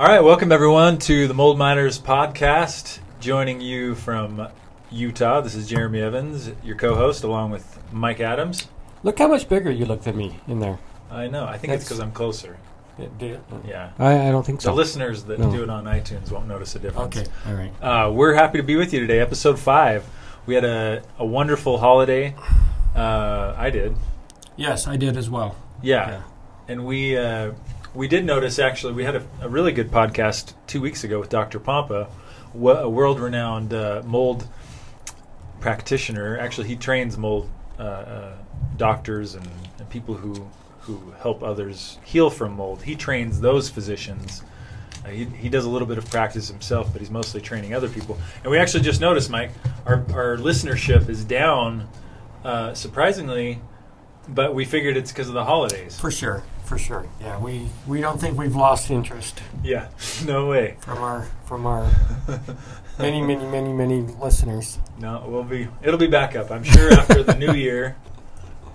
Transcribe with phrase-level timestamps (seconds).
[0.00, 3.00] All right, welcome everyone to the Mold Miners podcast.
[3.20, 4.48] Joining you from
[4.90, 8.66] Utah, this is Jeremy Evans, your co-host, along with Mike Adams.
[9.02, 10.78] Look how much bigger you look than me in there.
[11.10, 11.44] I know.
[11.44, 12.56] I think it's That's- because I'm closer.
[12.98, 13.40] Yeah, do you?
[13.66, 13.90] Yeah.
[13.98, 14.70] I, I don't think so.
[14.70, 15.52] The listeners that No.
[15.52, 17.18] do it on iTunes won't notice a difference.
[17.18, 17.72] Okay, all right.
[17.82, 20.06] Uh, we're happy to be with you today, episode five.
[20.46, 22.34] We had a, a wonderful holiday.
[22.96, 23.96] Uh, I did.
[24.56, 25.56] Yes, I did as well.
[25.82, 26.22] Yeah.
[26.68, 27.52] And we uh,
[27.94, 31.28] we did notice actually we had a, a really good podcast two weeks ago with
[31.28, 31.58] Dr.
[31.60, 32.08] Pompa,
[32.52, 34.46] wo- a world renowned uh, mold
[35.60, 36.38] practitioner.
[36.38, 37.48] Actually, he trains mold
[37.78, 38.34] uh, uh,
[38.76, 39.48] doctors and,
[39.78, 40.48] and people who
[40.80, 42.82] who help others heal from mold.
[42.82, 44.42] He trains those physicians.
[45.04, 47.88] Uh, he, he does a little bit of practice himself, but he's mostly training other
[47.88, 48.18] people.
[48.42, 49.50] And we actually just noticed, Mike,
[49.84, 51.86] our, our listenership is down
[52.44, 53.60] uh, surprisingly,
[54.26, 56.00] but we figured it's because of the holidays.
[56.00, 57.04] For sure, for sure.
[57.20, 59.88] Yeah, we, we don't think we've lost interest Yeah,
[60.24, 60.76] no way.
[60.80, 61.90] from our from our
[62.96, 64.78] many, many, many, many listeners.
[65.00, 65.66] No, we'll be.
[65.82, 66.52] It'll be back up.
[66.52, 67.96] I'm sure after the new year,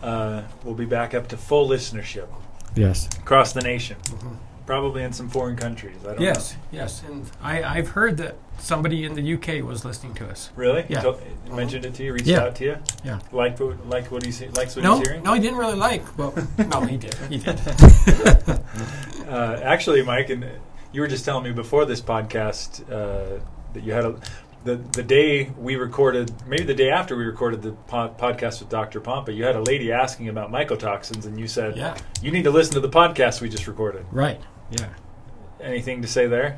[0.03, 2.28] uh, we'll be back up to full listenership
[2.75, 3.08] Yes.
[3.17, 4.36] across the nation, Mhm.
[4.66, 5.97] Probably in some foreign countries.
[6.03, 6.59] I don't Yes, know.
[6.71, 10.49] yes, and I, I've heard that somebody in the UK was listening to us.
[10.55, 10.85] Really?
[10.89, 11.02] Yeah.
[11.02, 11.21] Told-
[11.52, 12.13] mentioned it to you?
[12.13, 12.44] Reached Yeah.
[12.45, 12.77] out to you?
[13.03, 13.19] Yeah.
[13.31, 13.88] Like what?
[13.88, 15.23] Like what he's likes what No, he's hearing?
[15.23, 16.17] no, he didn't really like.
[16.17, 17.13] Well, no, he did.
[17.30, 17.59] He did.
[19.27, 20.45] Uh, actually, Mike, and
[20.91, 23.39] you were just telling me before this podcast uh,
[23.73, 24.16] that you had a
[24.66, 28.69] the the day we recorded, maybe the day after we recorded the po- podcast with
[28.69, 29.02] Dr.
[29.02, 31.97] Pompa, you had a lady asking about mycotoxins, and you said, Yeah.
[32.21, 34.39] "You need to listen to the podcast we just recorded." Right.
[34.71, 34.89] Yeah.
[35.61, 36.58] Anything to say there?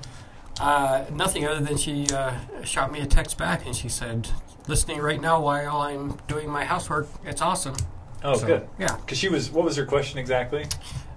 [0.59, 4.29] Uh, nothing other than she uh, shot me a text back and she said,
[4.67, 7.07] "Listening right now while I'm doing my housework.
[7.25, 7.75] It's awesome."
[8.23, 8.69] Oh, So, good.
[8.79, 8.95] Yeah.
[8.95, 9.51] Because she was.
[9.51, 10.65] What was her question exactly?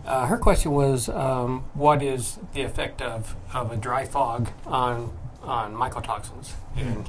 [0.05, 5.16] Uh, her question was, um, what is the effect of, of a dry fog on
[5.42, 6.52] on mycotoxins?
[6.77, 7.08] And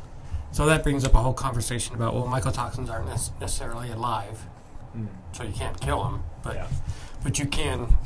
[0.51, 4.39] so that brings up a whole conversation about well, mycotoxins aren't nec- necessarily alive,
[4.93, 5.05] Hmm.
[5.33, 6.67] so you can't kill them, but yeah.
[7.23, 7.97] but you can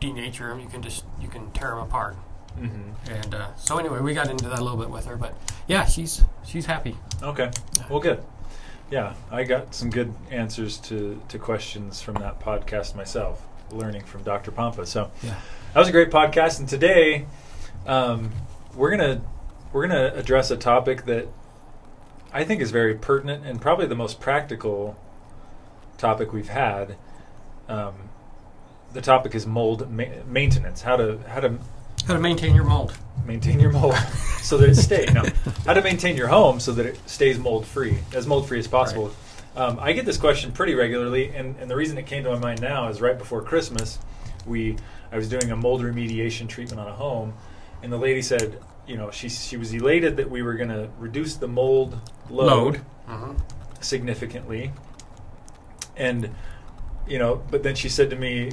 [0.00, 0.60] denature them.
[0.60, 2.14] You can just you can tear them apart.
[2.56, 5.34] hmm And uh, so anyway, we got into that a little bit with her, but
[5.68, 6.96] yeah, she's she's happy.
[7.22, 7.50] Okay.
[7.88, 8.22] Well, good.
[8.90, 14.24] Yeah, I got some good answers to, to questions from that podcast myself, learning from
[14.24, 14.50] Dr.
[14.50, 14.84] Pompa.
[14.84, 15.36] So Yeah.
[15.74, 16.58] that was a great podcast.
[16.58, 17.26] And today,
[17.86, 18.32] um,
[18.74, 19.20] we're gonna
[19.72, 21.28] we're gonna address a topic that
[22.32, 24.96] I think is very pertinent and probably the most practical
[25.98, 26.96] topic we've had.
[27.68, 28.09] Um,
[28.92, 30.82] the topic is mold ma- maintenance.
[30.82, 31.58] How to how to
[32.06, 32.92] How to maintain your mold?
[33.26, 33.94] maintain your mold
[34.42, 35.12] so that it stays.
[35.12, 35.22] No,
[35.66, 38.66] how to maintain your home so that it stays mold free, as mold free as
[38.66, 39.12] possible.
[39.54, 42.38] Um, I get this question pretty regularly, and, and the reason it came to my
[42.38, 43.98] mind now is right before Christmas,
[44.46, 44.76] we
[45.12, 47.34] I was doing a mold remediation treatment on a home,
[47.82, 50.88] and the lady said, you know, she she was elated that we were going to
[50.98, 51.98] reduce the mold
[52.30, 52.80] load, Load.
[53.08, 53.32] Mm-hmm.
[53.80, 54.72] significantly,
[55.96, 56.30] and
[57.06, 58.52] you know, but then she said to me,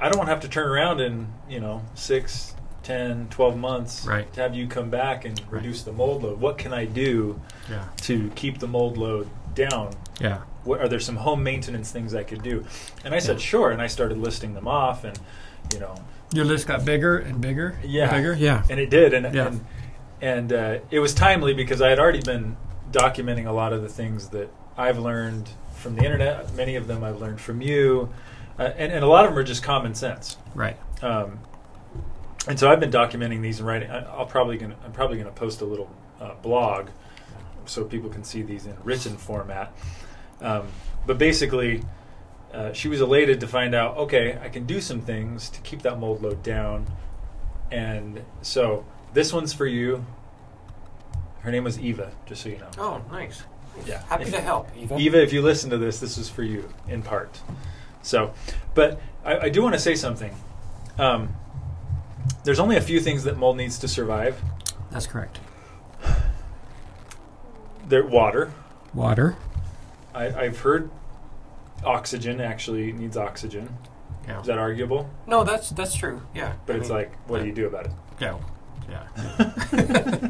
[0.00, 4.04] I don't want to have to turn around in, you know, six, 10, 12 months
[4.06, 4.30] Right.
[4.34, 5.52] to have you come back and Right.
[5.62, 6.40] reduce the mold load.
[6.40, 7.40] What can I do
[7.70, 7.84] Yeah.
[8.02, 9.90] to keep the mold load down?
[10.20, 10.38] Yeah.
[10.64, 12.64] What, are there some home maintenance things I could do?
[13.04, 13.46] And I said, Yeah.
[13.46, 13.70] sure.
[13.70, 15.18] And I started listing them off and,
[15.72, 15.94] you know,
[16.32, 17.76] Your list got bigger and bigger.
[17.82, 18.10] and Yeah.
[18.12, 18.34] bigger.
[18.34, 18.62] Yeah.
[18.68, 19.14] and it did.
[19.14, 19.46] And, Yeah.
[19.46, 19.64] and,
[20.20, 22.56] and uh, it was timely because I had already been
[22.92, 26.54] documenting a lot of the things that I've learned from the internet.
[26.54, 28.10] Many of them I've learned from you.
[28.58, 30.36] Uh, and, and a lot of them are just common sense.
[30.54, 30.76] Right.
[31.02, 31.40] Um,
[32.48, 33.90] and so I've been documenting these and writing.
[33.90, 35.90] I, I'll probably gonna, I'm probably going to post a little
[36.20, 36.88] uh, blog
[37.66, 39.72] so people can see these in written format.
[40.40, 40.68] Um,
[41.06, 41.82] but basically,
[42.52, 43.96] uh, she was elated to find out.
[43.98, 46.86] Okay, I can do some things to keep that mold load down.
[47.70, 50.06] And so this one's for you.
[51.40, 52.70] Her name was Eva, just so you know.
[52.78, 53.42] Oh, nice.
[53.84, 54.02] Yeah.
[54.08, 54.96] Happy If- to help, Eva.
[54.98, 57.40] Eva, if you listen to this, this is for you in part.
[58.06, 58.32] So,
[58.74, 60.32] but I, I do want to say something.
[60.96, 61.34] Um,
[62.44, 64.40] there's only a few things that mold needs to survive.
[64.92, 65.40] That's correct.
[67.88, 68.52] There, water.
[68.94, 69.36] Water.
[70.14, 70.88] I, I've heard
[71.84, 73.76] oxygen actually needs oxygen.
[74.26, 74.40] Yeah.
[74.40, 75.10] Is that arguable?
[75.26, 76.22] No, that's that's true.
[76.34, 76.54] Yeah.
[76.64, 77.92] But I it's mean, like, what do you do about it?
[78.20, 78.38] Yeah.
[78.88, 79.06] Yeah.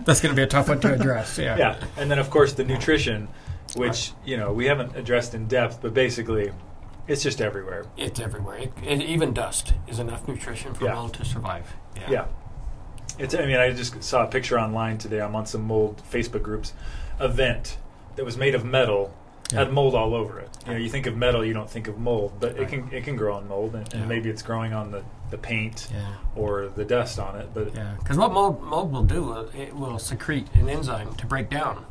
[0.06, 1.37] That's going to be a tough one to address.
[1.37, 1.58] Yeah.
[1.58, 3.28] Yeah, and then of course the nutrition,
[3.75, 6.52] which you know we haven't addressed in depth, but basically,
[7.08, 7.87] it's just everywhere.
[7.97, 8.56] It's everywhere.
[8.58, 10.94] It, it, even dust is enough nutrition for Yeah.
[10.94, 11.75] mold to survive.
[12.08, 12.26] Yeah.
[13.19, 13.35] It's.
[13.35, 15.20] I mean, I just saw a picture online today.
[15.20, 16.73] I'm on some mold Facebook groups.
[17.19, 17.79] A vent
[18.17, 19.14] that was made of metal
[19.53, 19.61] Yeah.
[19.61, 20.50] had mold all over it.
[20.67, 23.05] You know, you think of metal, you don't think of mold, but it can it
[23.05, 26.14] can grow on mold, and, and maybe it's growing on the the paint Yeah.
[26.35, 27.49] or the dust on it.
[27.55, 31.26] But Yeah, because what mold, mold will do, uh, it will secrete an enzyme to
[31.26, 31.85] break down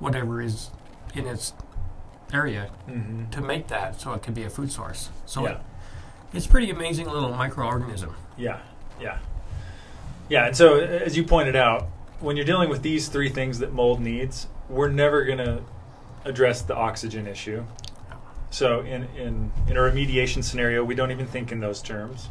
[0.00, 0.70] whatever is
[1.14, 1.52] in its
[2.32, 3.30] area Mhm.
[3.30, 5.10] to make that so it could be a food source.
[5.26, 5.58] So yeah, it,
[6.34, 8.12] it's pretty amazing little microorganism.
[8.36, 8.58] yeah,
[9.00, 9.18] yeah,
[10.28, 10.46] yeah.
[10.46, 11.86] And so, as you pointed out,
[12.20, 15.62] when you're dealing with these three things that mold needs, we're never going to
[16.24, 17.64] address the oxygen issue.
[18.50, 22.28] So, in, in in a remediation scenario, we don't even think in those terms.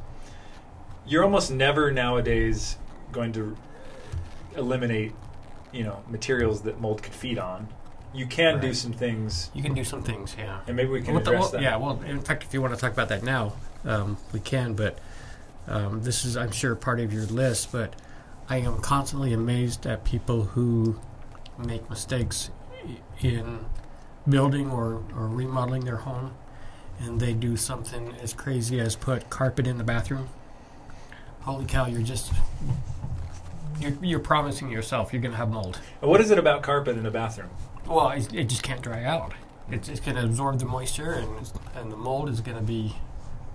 [1.06, 2.78] You're almost never nowadays
[3.12, 3.56] going to
[4.56, 5.14] eliminate,
[5.72, 7.68] you know, materials that mold could feed on.
[8.13, 10.59] You can do some things, You can do some things, yeah.
[10.65, 11.62] and maybe we can Well, the- address well, that.
[11.62, 13.54] Yeah, well, in fact, if you want to talk about that now,
[13.86, 14.74] um, we can.
[14.74, 14.98] But
[15.68, 17.71] um, this is, I'm sure, part of your list.
[17.71, 17.94] But
[18.50, 21.00] I am constantly amazed at people who
[21.57, 22.50] make mistakes
[23.21, 23.65] in
[24.27, 26.33] building or, or remodeling their home,
[27.00, 30.30] and they do something as crazy as put carpet in the bathroom.
[31.42, 31.86] Holy cow!
[31.86, 32.31] You're just
[33.80, 35.80] you're, you're promising yourself you're going to have mold.
[36.01, 37.50] And what is it about carpet in a bathroom?
[37.88, 39.34] Well, it, it just can't dry out.
[39.69, 42.95] It's, it's going to absorb the moisture, and and the mold is going to be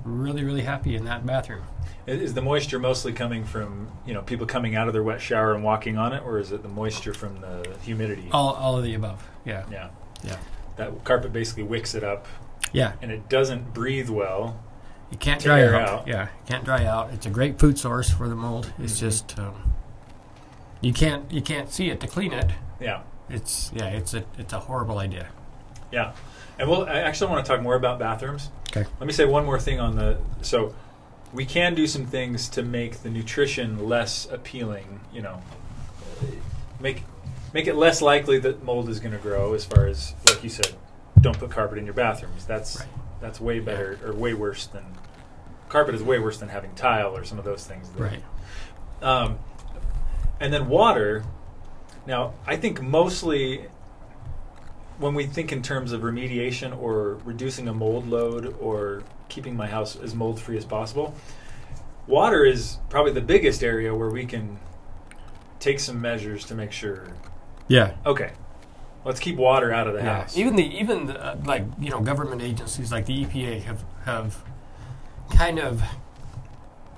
[0.04, 1.62] really really happy in that bathroom.
[2.06, 5.54] Is the moisture mostly coming from you know people coming out of their wet shower
[5.54, 8.28] and walking on it, or is it the moisture from the humidity?
[8.32, 9.22] All all of the above.
[9.44, 9.88] Yeah, Yeah,
[10.24, 10.36] yeah,
[10.76, 12.26] that carpet basically wicks it up,
[12.72, 12.92] yeah.
[13.00, 14.60] and it doesn't breathe well.
[15.10, 15.74] It can't dry out.
[15.74, 16.08] out.
[16.08, 17.10] Yeah, it can't dry out.
[17.12, 18.72] It's a great food source for the mold.
[18.78, 19.00] It's Mhm.
[19.00, 19.72] just um,
[20.80, 22.50] you can't you can't see it to clean it.
[22.80, 23.02] Yeah,
[23.32, 25.28] It's yeah, it's a it's a horrible idea.
[25.90, 26.12] yeah.
[26.58, 28.50] And well, I actually want to talk more about bathrooms.
[28.70, 28.86] Okay.
[29.00, 30.74] Let me say one more thing on the so
[31.32, 35.00] we can do some things to make the nutrition less appealing.
[35.12, 35.42] You know,
[36.80, 37.04] make
[37.54, 39.54] make it less likely that mold is going to grow.
[39.54, 40.74] As far as like you said,
[41.20, 42.44] don't put carpet in your bathrooms.
[42.44, 42.88] That's Right.
[43.20, 44.84] that's way better or way worse than
[45.70, 47.88] carpet is way worse than having tile or some of those things.
[47.90, 48.22] that- Right.
[49.00, 49.38] Um,
[50.38, 51.24] and then water.
[52.06, 53.66] Now, I think mostly
[54.98, 59.66] when we think in terms of remediation or reducing a mold load or keeping my
[59.66, 61.14] house as mold free as possible,
[62.06, 64.58] water is probably the biggest area where we can
[65.58, 67.06] take some measures to make sure.
[67.68, 67.92] Yeah.
[68.04, 68.32] Okay,
[69.04, 70.20] let's keep water out of the Yeah.
[70.22, 70.36] house.
[70.36, 74.44] Even the even the, uh, like you know government agencies like the EPA have have
[75.36, 75.82] kind of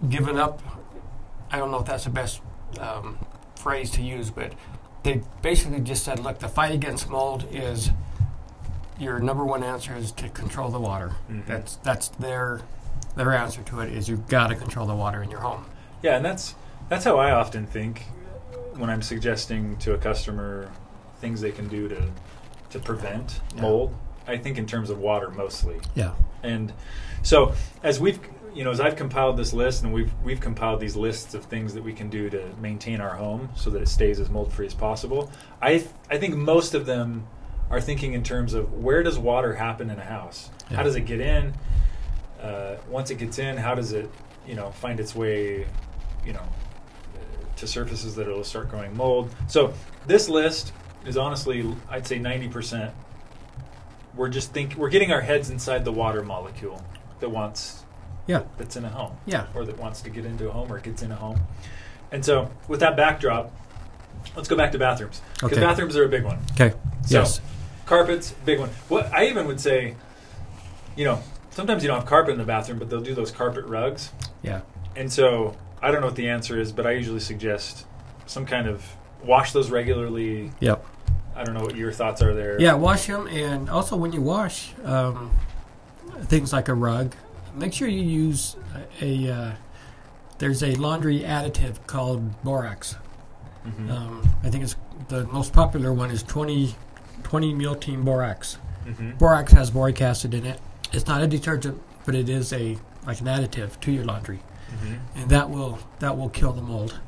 [0.08, 0.60] given up.
[1.50, 2.40] I don't know if that's the best
[2.80, 3.18] um,
[3.56, 4.52] phrase to use, but
[5.04, 7.90] they basically just said, look, the fight against mold is
[8.98, 11.12] your number one answer is to control the water.
[11.30, 11.46] Mhm.
[11.46, 12.60] That's that's their
[13.16, 15.66] their answer to it is you've got to control the water in your home.
[16.02, 16.54] Yeah, and that's
[16.88, 18.02] that's how I often think
[18.76, 20.70] when I'm suggesting to a customer
[21.20, 22.10] things they can do to
[22.70, 23.62] to prevent Yeah.
[23.62, 23.94] mold.
[24.26, 25.80] I think in terms of water mostly.
[25.94, 26.12] Yeah.
[26.42, 26.72] And
[27.22, 27.52] so
[27.82, 28.20] as we've
[28.54, 31.74] you know as I've compiled this list and we've we've compiled these lists of things
[31.74, 34.66] that we can do to maintain our home so that it stays as mold free
[34.66, 35.30] as possible.
[35.60, 37.26] I th- I think most of them
[37.70, 40.50] are thinking in terms of where does water happen in a house?
[40.70, 40.76] Yeah.
[40.76, 41.54] How does it get in?
[42.40, 44.08] Uh, once it gets in, how does it
[44.46, 45.66] you know find its way
[46.24, 46.46] you know
[47.56, 49.34] to surfaces that it'll start growing mold.
[49.48, 49.72] So
[50.06, 50.72] this list
[51.06, 52.92] is honestly, I'd say ninety percent.
[54.14, 56.84] We're just think we're getting our heads inside the water molecule
[57.20, 57.83] that wants
[58.26, 58.42] Yeah.
[58.58, 59.46] that's in a home Yeah.
[59.54, 61.40] or that wants to get into a home or gets in a home.
[62.12, 63.52] And so with that backdrop,
[64.36, 65.60] let's go back to bathrooms because Okay.
[65.60, 66.38] bathrooms are a big one.
[66.52, 66.74] Okay.
[67.06, 67.40] So yes.
[67.86, 68.70] carpets, big one.
[68.88, 69.96] What I even would say,
[70.96, 73.64] you know, sometimes you don't have carpet in the bathroom, but they'll do those carpet
[73.66, 74.10] rugs.
[74.43, 74.60] Yeah.
[74.96, 77.84] And so I don't know what the answer is, but I usually suggest
[78.26, 78.84] some kind of
[79.22, 80.52] wash those regularly.
[80.60, 80.84] Yep.
[81.36, 82.60] I don't know what your thoughts are there.
[82.60, 85.32] Yeah, wash them, and also when you wash um,
[86.26, 87.14] things like a rug,
[87.55, 88.56] make sure you use
[89.01, 89.31] a.
[89.31, 89.53] Uh,
[90.39, 92.96] there's a laundry additive called borax.
[93.67, 93.91] Mhm.
[93.91, 94.77] Um, I think it's
[95.08, 96.75] the most popular one is 20,
[97.23, 98.58] 20 Mule Team borax.
[98.87, 99.17] Mhm.
[99.19, 100.61] Borax has boric acid in it.
[100.93, 104.41] It's not a detergent, but it is a like an additive to your laundry,
[104.82, 104.99] Mhm.
[105.17, 106.99] and that will that will kill the mold,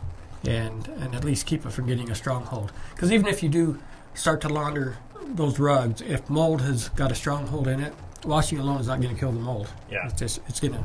[0.47, 2.71] and and at least keep it from getting a stronghold.
[2.95, 3.79] Because even if you do
[4.15, 4.97] start to launder
[5.35, 7.93] those rugs, if mold has got a stronghold in it,
[8.27, 9.69] washing alone is not going to kill the mold.
[9.91, 10.07] Yeah.
[10.09, 10.85] It's just it's gonna.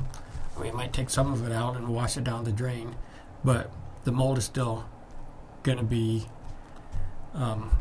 [0.56, 2.96] I mean, it might take some of it out and wash it down the drain,
[3.44, 3.72] but
[4.04, 4.86] the mold is still
[5.64, 6.28] gonna be
[7.34, 7.72] um,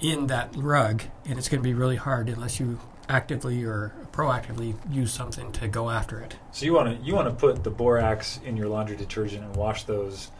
[0.00, 5.12] in that rug, and it's gonna be really hard unless you actively or proactively use
[5.12, 6.36] something to go after it.
[6.52, 9.54] So you want to you want to put the borax in your laundry detergent and
[9.56, 10.30] wash those,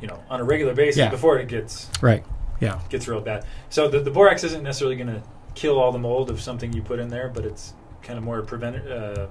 [0.00, 1.10] you know, on a regular basis Yeah.
[1.10, 2.24] before it gets Right.
[2.60, 2.80] Yeah.
[2.88, 3.44] gets real bad.
[3.70, 5.22] So the, the borax isn't necessarily going to
[5.54, 8.42] kill all the mold of something you put in there, but it's kind of more
[8.42, 8.76] prevent.
[8.88, 9.26] Uh,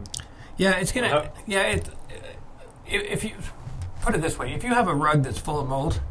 [0.57, 1.09] Yeah, it's gonna.
[1.09, 1.89] How- yeah, it.
[2.87, 3.31] If, if you
[4.01, 6.01] put it this way, if you have a rug that's full of mold,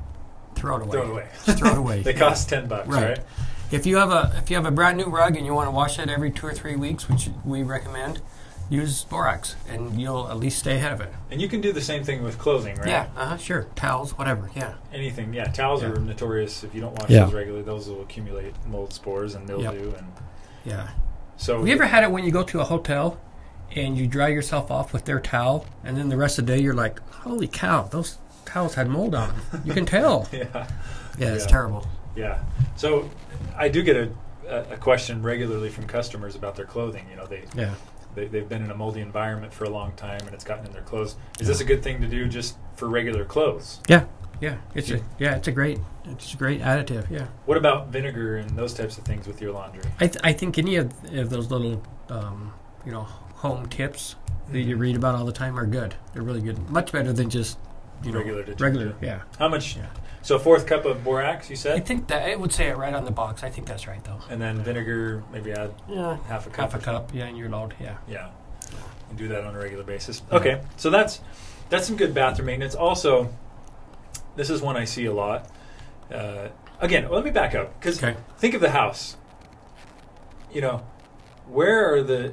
[0.54, 0.90] throw it away.
[0.92, 1.28] Throw it away.
[1.45, 2.02] Just throw it away.
[2.04, 3.19] They cost ten bucks, Right.
[3.19, 3.21] right?
[3.71, 5.71] If you have a if you have a brand new rug and you want to
[5.71, 8.21] wash it every two or three weeks, which we recommend,
[8.71, 11.12] use borax, and you'll at least stay ahead of it.
[11.31, 12.88] And you can do the same thing with clothing, right?
[12.88, 13.66] Yeah, uh-huh, sure.
[13.76, 14.50] Towels, whatever.
[14.54, 14.75] Yeah.
[14.92, 15.45] Anything, yeah.
[15.45, 15.90] Towels Yeah.
[15.90, 17.25] are notorious if you don't wash Yeah.
[17.25, 19.92] those regularly; those will accumulate mold spores and mildew.
[19.97, 20.07] And
[20.64, 20.88] Yeah.
[21.37, 23.19] so, Have you ever had it when you go to a hotel
[23.75, 26.62] and you dry yourself off with their towel, and then the rest of the day
[26.62, 30.28] you're like, "Holy cow, those towels had mold on them." You can tell.
[30.33, 30.66] yeah,
[31.19, 31.50] Yeah, it's Yeah.
[31.50, 31.87] terrible.
[32.16, 32.38] yeah.
[32.76, 33.11] So,
[33.57, 34.11] I do get a,
[34.49, 37.07] a, a question regularly from customers about their clothing.
[37.11, 37.75] You know, they, Yeah.
[38.14, 40.73] They they've been in a moldy environment for a long time, and it's gotten in
[40.73, 41.16] their clothes.
[41.40, 43.81] Is this a good thing to do just for regular clothes?
[43.88, 44.04] Yeah.
[44.40, 47.09] Yeah, it's a yeah, it's a great it's a great additive.
[47.09, 47.26] Yeah.
[47.47, 49.85] What about vinegar and those types of things with your laundry?
[50.00, 52.52] I, th- I think any of, of those little, um,
[52.85, 54.16] you know, home tips
[54.50, 54.81] that you Mhm.
[54.81, 55.95] read about all the time are good.
[56.12, 56.69] They're really good.
[56.71, 57.57] Much better than just,
[58.04, 58.61] you know, Regular detergent.
[58.61, 58.94] regular.
[59.00, 59.23] Yeah.
[59.38, 59.76] How much?
[59.76, 59.87] Yeah.
[60.23, 61.76] So, a fourth cup of borax, you said.
[61.76, 63.42] I think that it would say it right on the box.
[63.42, 64.21] I think that's right though.
[64.30, 66.16] and then vinegar, maybe add Yeah.
[66.28, 66.73] half a cup.
[66.73, 66.94] Half a or something.
[67.06, 67.11] cup.
[67.14, 67.75] Yeah, in your load.
[67.80, 67.97] Yeah.
[68.09, 68.28] Yeah,
[69.09, 70.23] and do that on a regular basis.
[70.30, 70.38] Yeah.
[70.38, 71.21] Okay, so that's
[71.71, 72.75] that's some good bathroom maintenance.
[72.76, 73.30] Also,
[74.37, 75.49] this is one I see a lot.
[76.12, 76.49] Uh,
[76.80, 78.16] again, let me back up because Okay.
[78.38, 79.16] think of the house.
[80.52, 80.82] You know,
[81.49, 82.32] where are the?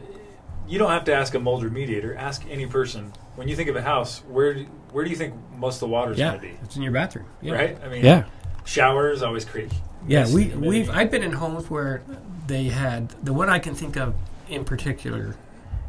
[0.68, 2.16] You don't have to ask a mold remediator.
[2.16, 3.14] Ask any person.
[3.40, 5.88] When you think of a house, where do, where do you think most of the
[5.88, 6.32] water is Yeah.
[6.32, 6.54] going to be?
[6.62, 7.26] It's in your bathroom.
[7.42, 7.54] Yeah.
[7.54, 7.78] Right?
[7.82, 8.26] I mean, Yeah.
[8.66, 9.72] showers always create.
[10.06, 12.02] Yeah, Yes, we we've I've been in homes where
[12.48, 14.14] they had the one I can think of
[14.50, 15.38] in particular.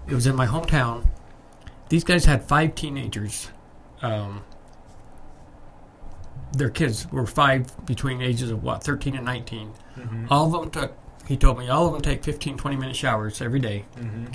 [0.07, 1.07] It was in my hometown.
[1.88, 3.50] These guys had five teenagers.
[4.00, 4.42] Um,
[6.52, 9.73] their kids were five between ages of what, 13 and 19.
[9.99, 10.28] Mhm.
[10.30, 10.92] All of them took,
[11.26, 13.87] he told me, all of them take 15, 20 minute showers every day.
[13.99, 14.35] Mhm.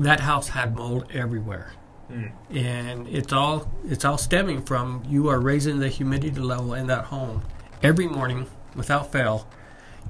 [0.00, 1.74] That house had mold everywhere.
[2.10, 2.32] Mm.
[2.56, 7.06] And it's all it's all stemming from you are raising the humidity level in that
[7.06, 7.42] home
[7.82, 9.46] every morning without fail.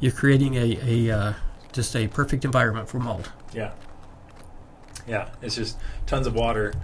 [0.00, 1.32] You're creating a, a uh,
[1.72, 3.30] just a perfect environment for mold.
[3.52, 3.72] Yeah.
[5.06, 5.76] Yeah, it's just
[6.06, 6.74] tons of water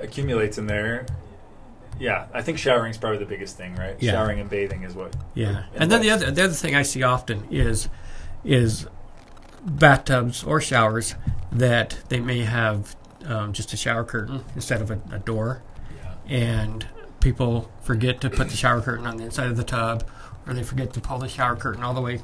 [0.00, 1.06] accumulates in there.
[1.98, 3.96] Yeah, I think showering is probably the biggest thing, right?
[4.00, 4.12] Yeah.
[4.12, 5.14] Showering and bathing is what.
[5.34, 7.88] Yeah, And and then the other the other thing I see often is
[8.44, 8.86] is
[9.64, 11.14] bathtubs or showers
[11.50, 12.94] that they may have
[13.26, 15.62] um, just a shower curtain instead of a, a door,
[16.02, 16.14] Yeah.
[16.36, 16.86] and
[17.20, 20.04] people forget to put the shower curtain on the inside of the tub,
[20.46, 22.20] or they forget to pull the shower curtain all the way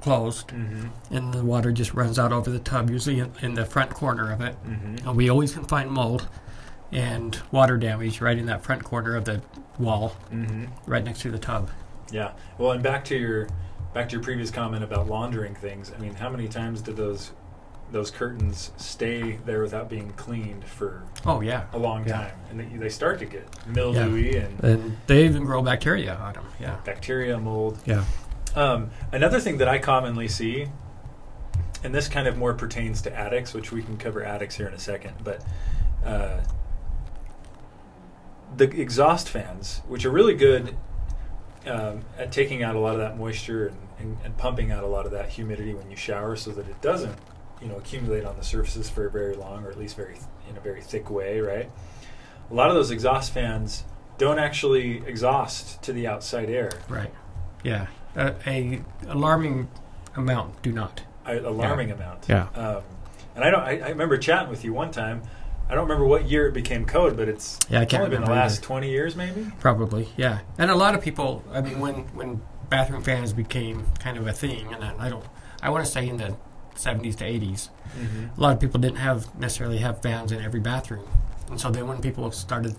[0.00, 1.14] closed, Mm-hmm.
[1.14, 4.32] and the water just runs out over the tub, usually in, in the front corner
[4.32, 4.54] of it.
[4.64, 5.08] Mm-hmm.
[5.08, 6.26] And we always can find mold
[6.92, 9.42] and water damage right in that front corner of the
[9.78, 10.64] wall, Mm-hmm.
[10.90, 11.70] right next to the tub.
[12.10, 12.32] Yeah.
[12.58, 13.48] Well, and back to your
[13.94, 15.92] back to your previous comment about laundering things.
[15.96, 17.32] I mean, how many times did those
[17.92, 22.12] those curtains stay there without being cleaned for Oh yeah, a long Yeah.
[22.16, 26.34] time, and they, they start to get mildewy and and they even grow bacteria on
[26.34, 26.46] them.
[26.60, 26.76] Yeah.
[26.84, 27.78] bacteria, mold.
[27.86, 28.04] Yeah.
[28.54, 30.66] Um, another thing that I commonly see,
[31.84, 34.74] and this kind of more pertains to attics, which we can cover attics here in
[34.74, 35.44] a second, but
[36.04, 36.40] uh,
[38.56, 40.74] the exhaust fans, which are really good
[41.66, 44.86] um, at taking out a lot of that moisture and, and, and pumping out a
[44.86, 47.16] lot of that humidity when you shower, so that it doesn't,
[47.60, 50.16] you know, accumulate on the surfaces for very long, or at least very
[50.48, 51.70] in a very thick way, right?
[52.50, 53.84] A lot of those exhaust fans
[54.18, 56.70] don't actually exhaust to the outside air.
[56.88, 57.12] Right.
[57.62, 57.86] Yeah.
[58.16, 59.68] Uh, a alarming
[60.16, 61.02] amount do not.
[61.26, 62.26] a alarming amount.
[62.28, 62.48] Yeah.
[62.54, 62.82] Um,
[63.36, 63.62] and I don't.
[63.62, 65.22] I, I remember chatting with you one time.
[65.68, 68.24] I don't remember what year it became code, but it's Yeah, I can't only been
[68.24, 68.66] the last either.
[68.66, 69.46] twenty years, maybe.
[69.60, 70.08] Probably.
[70.16, 70.40] Yeah.
[70.58, 71.44] And a lot of people.
[71.52, 75.24] I mean, when when bathroom fans became kind of a thing, and I don't.
[75.62, 76.36] I want to say in the
[76.76, 78.38] 70s to 80s, Mm-hmm.
[78.38, 81.04] a lot of people didn't have necessarily have fans in every bathroom,
[81.50, 82.76] and so then when people started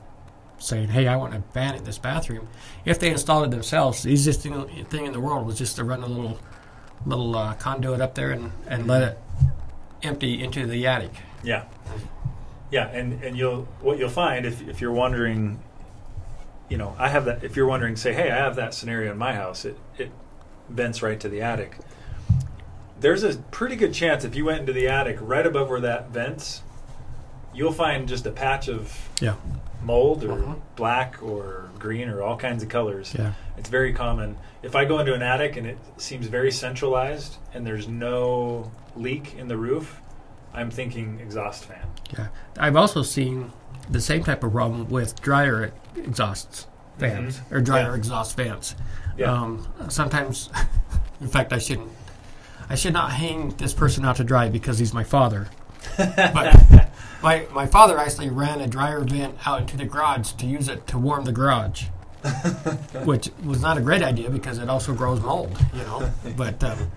[0.57, 2.48] saying, "Hey, I want a fan in this bathroom,"
[2.86, 5.83] if they installed it themselves, the easiest thing, thing in the world was just to
[5.83, 6.39] run a little
[7.05, 9.17] little uh, conduit up there and, and let it
[10.03, 11.12] empty into the attic.
[11.43, 11.65] Yeah,
[12.71, 15.60] yeah, and and you'll what you'll find if if you're wondering,
[16.69, 17.43] you know, I have that.
[17.43, 19.65] If you're wondering, say, hey, I have that scenario in my house.
[19.65, 20.12] It it
[20.69, 21.75] vents right to the attic.
[23.01, 26.12] There's a pretty good chance if you went into the attic right above where that
[26.12, 26.62] vents,
[27.53, 29.34] you'll find just a patch of Yeah.
[29.84, 30.53] mold or Uh-huh.
[30.75, 33.15] black or green or all kinds of colors.
[33.17, 33.34] Yeah.
[33.58, 34.38] It's very common.
[34.62, 39.36] If I go into an attic and it seems very centralized and there's no leak
[39.36, 40.00] in the roof,
[40.53, 41.88] I'm thinking exhaust fan.
[42.15, 42.27] Yeah,
[42.60, 43.51] I've also seen
[43.89, 46.67] the same type of problem with dryer exhausts
[47.00, 47.51] fans Mhm.
[47.58, 47.96] or dryer Yeah.
[47.96, 48.75] exhaust fans.
[49.17, 49.31] Yeah.
[49.34, 50.51] Um, sometimes,
[51.22, 51.89] in fact, I shouldn't.
[52.72, 55.48] I should not hang this person out to dry because he's my father.
[55.98, 56.90] But
[57.22, 60.88] My my father actually ran a dryer vent out into the garage to use it
[60.88, 61.84] to warm the garage,
[63.04, 66.12] which was not a great idea because it also grows mold, you know.
[66.36, 66.92] But um,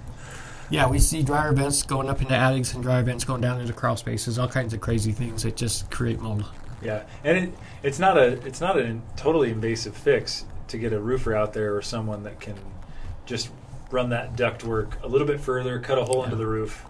[0.71, 3.75] yeah, we see dryer vents going up into attics and dryer vents going down into
[3.75, 6.45] crawl spaces, all kinds of crazy things that just create mold.
[6.83, 11.00] Yeah, and it, it's not a it's not a totally invasive fix to get a
[11.00, 12.57] roofer out there or someone that can
[13.26, 13.50] just
[13.94, 16.24] run that duct work a little bit further, cut a hole Yeah.
[16.24, 16.84] into the roof,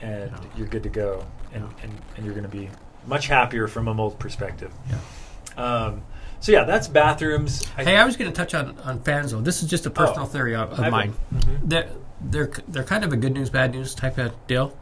[0.00, 0.38] and Yeah.
[0.56, 1.82] you're good to go, and, Yeah.
[1.82, 2.70] and, and you're going to be
[3.06, 4.72] much happier from a mold perspective.
[4.88, 5.62] Yeah.
[5.62, 6.02] Um,
[6.40, 7.66] so yeah, that's bathrooms.
[7.76, 9.40] Hey, I was going to touch on, on fans though.
[9.40, 10.26] This is just a personal Oh.
[10.26, 11.14] theory of, of mine.
[11.34, 11.58] mhm.
[11.64, 11.88] They're,
[12.20, 14.76] they're they're kind of a good news, bad news type of deal.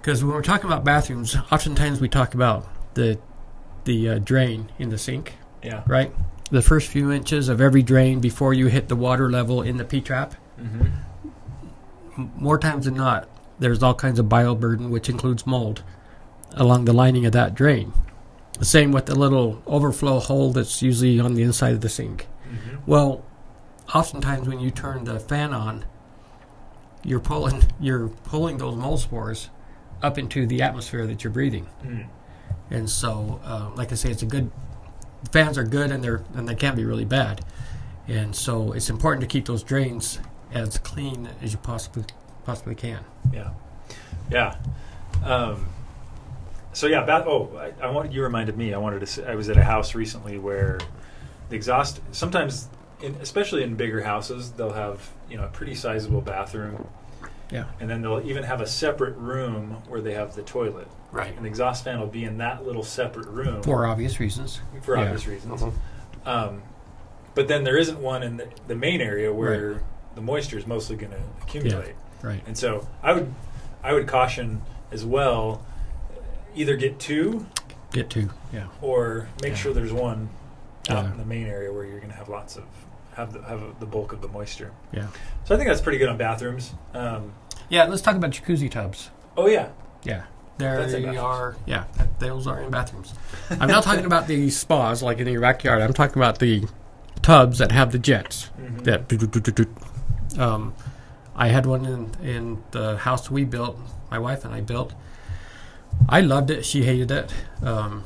[0.00, 3.18] Because when we're talking about bathrooms, oftentimes we talk about the
[3.84, 5.82] the uh, drain in the sink, Yeah.
[5.86, 6.12] right?
[6.54, 9.84] The first few inches of every drain before you hit the water level in the
[9.84, 10.34] P trap.
[10.56, 10.86] hmm
[12.36, 15.82] More times than not, there's all kinds of bioburden, which includes mold,
[16.52, 17.92] along the lining of that drain.
[18.60, 22.28] The same with the little overflow hole that's usually on the inside of the sink.
[22.48, 23.24] hmm Well,
[23.92, 25.84] oftentimes when you turn the fan on,
[27.02, 29.50] you're pulling you're pulling those mold spores
[30.02, 32.06] up into the atmosphere that you're breathing, Mm.
[32.70, 34.52] and so, uh, like I say, it's a good.
[35.32, 37.44] Fans are good, and they're and they can be really bad,
[38.08, 40.18] and so it's important to keep those drains
[40.52, 42.04] as clean as you possibly
[42.44, 43.04] possibly can.
[43.32, 43.50] Yeah,
[44.30, 44.56] yeah.
[45.24, 45.66] Um,
[46.72, 48.74] so yeah, bat- oh, I, I want you reminded me.
[48.74, 49.06] I wanted to.
[49.06, 50.78] Say, I was at a house recently where
[51.48, 52.00] the exhaust.
[52.12, 52.68] Sometimes,
[53.02, 56.86] in, especially in bigger houses, they'll have you know a pretty sizable bathroom,
[57.50, 57.64] Yeah.
[57.80, 60.88] and then they'll even have a separate room where they have the toilet.
[61.14, 61.34] Right.
[61.36, 64.60] And the exhaust fan will be in that little separate room For obvious reasons.
[64.82, 65.02] for yeah.
[65.04, 65.62] obvious reasons.
[65.62, 65.72] Mhm.
[66.26, 66.62] Um,
[67.34, 69.82] but then there isn't one in the, the main area where
[70.14, 71.94] the moisture is mostly going to accumulate.
[72.22, 72.42] Right.
[72.46, 73.32] And so I would
[73.82, 75.64] I would caution as well
[76.54, 77.46] either get two
[77.92, 78.66] Get two Yeah.
[78.82, 79.56] or make Yeah.
[79.58, 80.28] sure there's one
[80.88, 81.12] out Yeah.
[81.12, 82.64] in the main area where you're going to have lots of
[83.14, 84.72] have the, have the bulk of the moisture.
[84.92, 85.06] Yeah.
[85.44, 86.72] So I think that's pretty good on bathrooms.
[86.92, 87.32] Um,
[87.68, 87.84] Yeah.
[87.84, 89.10] Let's talk about jacuzzi tubs.
[89.36, 89.68] oh yeah,
[90.02, 90.22] Yeah.
[90.58, 91.56] There they are.
[91.66, 91.84] Yeah,
[92.18, 93.12] those are in bathrooms.
[93.50, 95.82] I'm not talking about the spas like in your backyard.
[95.82, 96.64] I'm talking about the
[97.22, 98.50] tubs that have the jets.
[98.60, 98.84] Mhm.
[98.84, 100.40] That do, do, do, do, do.
[100.40, 100.74] Um,
[101.34, 103.78] I had one in in the house we built.
[104.10, 104.92] My wife and I built.
[106.08, 106.64] I loved it.
[106.64, 107.32] She hated it.
[107.62, 108.04] Um,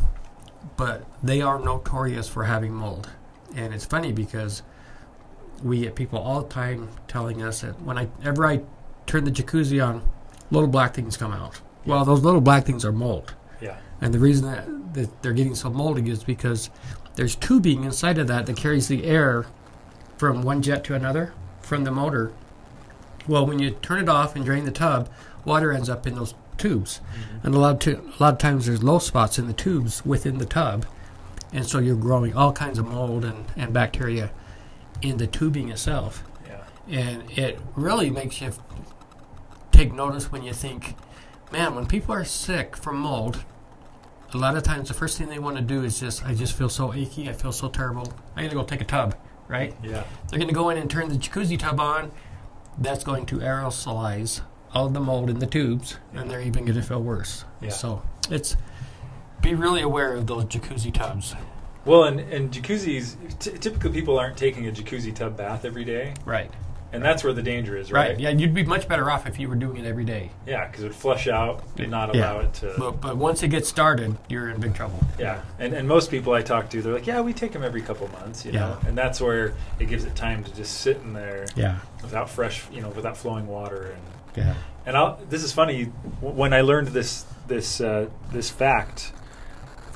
[0.77, 3.11] but they are notorious for having mold,
[3.55, 4.63] and it's funny because
[5.63, 8.61] we get people all the time telling us that whenever I
[9.07, 10.03] turn the jacuzzi on,
[10.51, 11.61] little black things come out.
[11.88, 13.35] Well, those little black things are mold.
[13.61, 16.70] yeah, And the reason that, that they're getting so moldy is because
[17.16, 19.46] there's tubing inside of that that carries the air
[20.16, 22.33] from one jet to another from the motor.
[23.27, 25.09] Well, when you turn it off and drain the tub,
[25.44, 27.01] water ends up in those tubes.
[27.12, 27.46] Mm-hmm.
[27.46, 30.05] And a lot of tu- a lot of times there's low spots in the tubes
[30.05, 30.87] within the tub.
[31.53, 34.31] And so you're growing all kinds of mold and, and bacteria
[35.01, 38.53] in the tubing itself yeah, and it really makes you
[39.72, 40.94] take notice when you think,
[41.53, 43.45] man, when people are sick from mold,
[44.35, 46.53] a lot of times the first thing they want to do is just, I just
[46.57, 48.13] feel so achy, I feel so terrible.
[48.37, 49.15] I'm gonna go take a tub,
[49.49, 49.75] right?
[49.83, 52.11] yeah, They're gonna go in and turn the jacuzzi tub on.
[52.77, 57.03] That's going to aerosolize all the mold in the tubes, and they're even gonna feel
[57.03, 57.45] worse.
[57.61, 57.71] Yeah.
[57.71, 58.57] So it's
[59.41, 61.35] be really aware of those jacuzzi tubs.
[61.85, 63.17] Well, and and jacuzzis.
[63.39, 66.51] T- typically, people aren't taking a jacuzzi tub bath every day, Right.
[66.92, 68.11] And that's where the danger is, right?
[68.11, 68.20] Right.
[68.20, 70.31] Yeah, you'd be much better off if you were doing it every day.
[70.46, 72.33] Yeah, because it would flush out and not Yeah.
[72.33, 72.74] allow it to.
[72.79, 74.98] But but once it gets started, you're in big trouble.
[75.18, 77.83] Yeah, and and most people I talk to, they're like, yeah, we take them every
[77.83, 81.12] couple months, you know, and that's where it gives it time to just sit in
[81.12, 81.79] there Yeah.
[82.03, 84.03] without fresh, you know, without flowing water and
[84.46, 84.55] Yeah.
[84.87, 85.85] and I'll, this is funny
[86.20, 89.12] when I learned this this uh, this fact.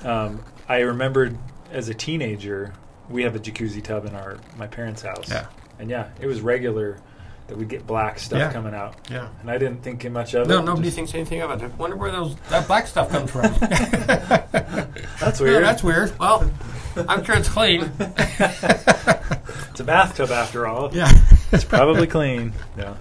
[0.05, 1.39] Um, I remembered
[1.71, 2.73] as a teenager,
[3.09, 5.47] we have a jacuzzi tub in our my parents' house, Yeah.
[5.83, 6.99] And yeah, it was regular
[7.49, 8.53] that we'd get black stuff Yeah.
[8.53, 9.27] coming out, Yeah.
[9.41, 10.65] and I didn't think much of No, it.
[10.65, 11.61] nobody Just, thinks anything of it.
[11.63, 13.43] I wonder where those that black stuff comes from.
[13.61, 15.65] that's Yeah, weird.
[15.65, 16.17] that's weird.
[16.21, 16.49] Well,
[17.09, 17.91] I'm sure it's clean.
[17.99, 20.91] it's a bathtub after all.
[20.95, 21.11] Yeah.
[21.51, 22.53] It's probably clean.
[22.79, 22.95] Yeah.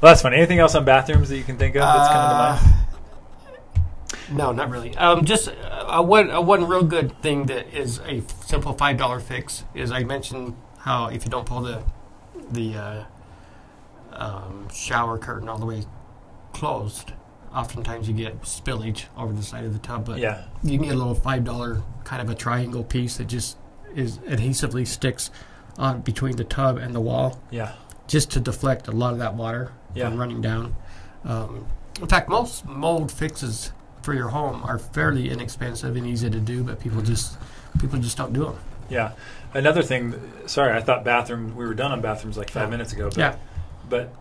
[0.00, 0.36] Well, that's funny.
[0.36, 2.60] Anything else on bathrooms that you can think of that's coming to mind?
[2.60, 4.94] Uh, No, not really.
[4.96, 9.18] Um, just uh, one uh, one real good thing that is a simple five dollar
[9.20, 11.82] fix is I mentioned how if you don't pull the
[12.50, 13.04] the uh,
[14.12, 15.82] um, shower curtain all the way
[16.52, 17.12] closed,
[17.54, 20.04] oftentimes you get spillage over the side of the tub.
[20.06, 20.44] But Yeah.
[20.62, 23.56] you can get a little five dollar kind of a triangle piece that just
[23.94, 25.30] is adhesively sticks
[25.76, 27.72] on between the tub and the wall, Yeah.
[28.06, 30.08] just to deflect a lot of that water Yeah.
[30.08, 30.74] from running down.
[31.24, 31.66] Um,
[32.00, 36.62] in fact, most mold fixes for your home are fairly inexpensive and easy to do,
[36.62, 37.36] but people just
[37.78, 38.56] people just don't do them.
[38.88, 39.12] Yeah.
[39.54, 40.14] Another thing.
[40.46, 41.54] Sorry, I thought bathroom.
[41.56, 42.70] We were done on bathrooms like five Yeah.
[42.70, 43.06] minutes ago.
[43.08, 43.36] But, Yeah.
[43.88, 44.12] But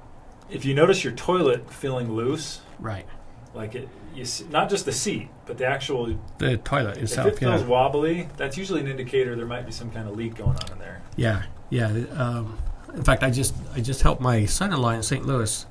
[0.50, 3.06] if you notice your toilet feeling loose, Right.
[3.54, 6.16] like it, you see, not just the seat, but the actual.
[6.38, 7.28] The toilet itself.
[7.28, 7.68] If it feels yeah.
[7.68, 10.80] wobbly, that's usually an indicator there might be some kind of leak going on in
[10.80, 11.02] there.
[11.16, 11.44] Yeah.
[11.70, 11.88] Yeah.
[12.16, 12.58] Um,
[12.96, 15.26] in fact, I just I just helped my son-in-law in St.
[15.26, 15.66] Louis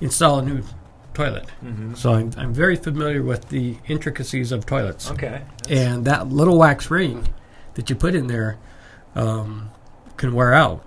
[0.00, 0.62] install a new
[1.12, 1.94] toilet, Mm-hmm.
[1.94, 5.10] so I'm I'm very familiar with the intricacies of toilets.
[5.10, 5.42] Okay.
[5.68, 7.28] and that little wax ring
[7.74, 8.56] that you put in there
[9.18, 9.70] um,
[10.16, 10.84] can wear out.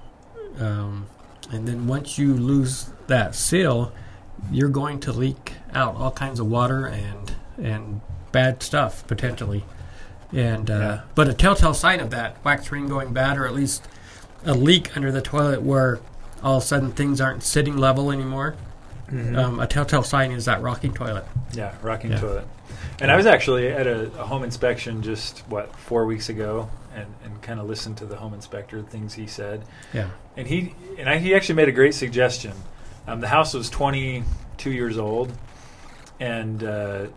[0.60, 1.08] Um,
[1.52, 3.92] and then once you lose that seal,
[4.52, 9.64] you're going to leak out all kinds of water and and bad stuff potentially.
[10.34, 11.02] And uh, Yeah.
[11.16, 13.86] but a telltale sign of that wax ring going bad, or at least
[14.46, 16.00] a leak under the toilet where
[16.42, 18.56] all of a sudden things aren't sitting level anymore.
[19.12, 19.38] Mhm.
[19.38, 21.26] Um, a telltale sign is that rocking toilet.
[21.54, 22.20] Yeah, rocking Yeah.
[22.22, 22.48] toilet.
[23.02, 27.08] And I was actually at a, a home inspection just what four weeks ago, and,
[27.24, 30.10] and kind of listened to the home inspector things he said, Yeah.
[30.38, 32.54] and he and I, he actually made a great suggestion.
[33.08, 35.34] Um, the house was 22 years old,
[36.20, 37.08] and uh,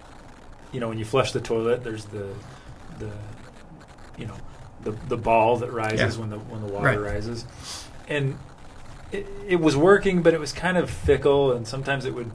[0.72, 2.28] you know when you flush the toilet, there's the
[2.98, 3.10] the
[4.16, 4.36] you know
[4.84, 6.20] the the ball that rises Yeah.
[6.20, 7.12] when the when the water Right.
[7.14, 7.44] rises,
[8.08, 8.38] and
[9.12, 12.30] it, it was working, but it was kind of fickle, and sometimes it would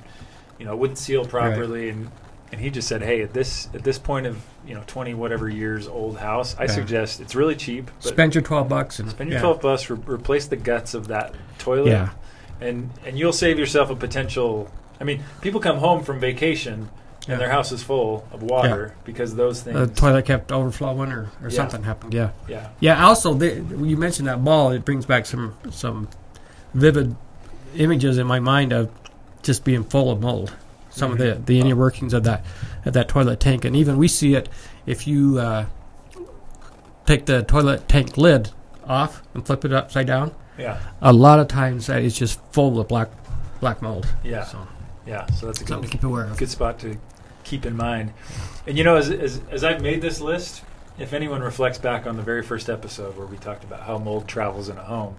[0.59, 2.11] you know it wouldn't seal properly, and
[2.51, 5.47] and he just said, hey, at this at this point of you know 20 whatever
[5.49, 6.71] years old house, I Yeah.
[6.71, 9.41] suggest it's really cheap, but Spend your twelve bucks and Spend your yeah.
[9.43, 9.89] twelve bucks.
[9.89, 12.09] Re- replace the guts of that toilet, Yeah.
[12.61, 14.69] and and you'll save yourself a potential.
[14.99, 16.89] I mean, people come home from vacation
[17.27, 17.33] Yeah.
[17.33, 19.77] and their house is full of water because those things.
[19.77, 22.13] the toilet kept overflowing or, or something happened.
[22.13, 23.05] Yeah, yeah, yeah.
[23.05, 26.07] Also, the, you mentioned that ball, it brings back some some
[26.73, 27.15] vivid
[27.75, 28.89] images in my mind of
[29.43, 30.53] just being full of mold.
[30.99, 32.43] Some of the the inner workings of that
[32.85, 34.49] of that toilet tank, and even we see it
[34.85, 35.65] if you uh,
[37.05, 38.49] take the toilet tank lid
[38.85, 40.33] off and flip it upside down.
[40.57, 43.09] yeah, A lot of times that is just full of black
[43.59, 44.07] black mold.
[44.23, 44.67] yeah, So
[45.05, 45.25] yeah.
[45.31, 46.37] So that's a good to keep aware of.
[46.37, 46.97] good spot to
[47.43, 48.13] keep in mind.
[48.67, 50.63] And you know, as, as as I've made this list,
[50.97, 54.27] if anyone reflects back on the very first episode where we talked about how mold
[54.27, 55.15] travels in a home,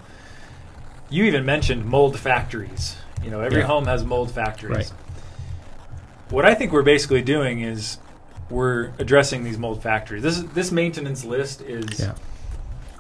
[1.08, 2.96] you even mentioned mold factories.
[3.22, 3.66] You know, every Yeah.
[3.66, 4.76] home has mold factories.
[4.76, 4.92] Right.
[6.30, 7.98] What I think we're basically doing is
[8.48, 10.22] we're addressing these mold factories.
[10.22, 12.12] This this maintenance list is Yeah.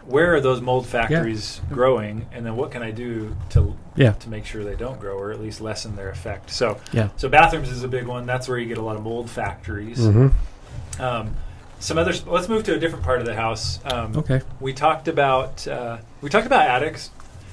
[0.06, 4.12] where are those mold factories growing, and then what can I do to Yeah.
[4.12, 6.50] to make sure they don't grow or at least lessen their effect.
[6.50, 7.08] So Yeah.
[7.16, 8.26] so bathrooms is a big one.
[8.26, 9.98] That's where you get a lot of mold factories.
[10.00, 11.02] Mm-hmm.
[11.02, 11.34] Um,
[11.78, 12.12] some other.
[12.26, 13.78] Let's move to a different part of the house.
[13.84, 14.40] Um, Okay.
[14.60, 17.10] We talked about uh, we talked about attics,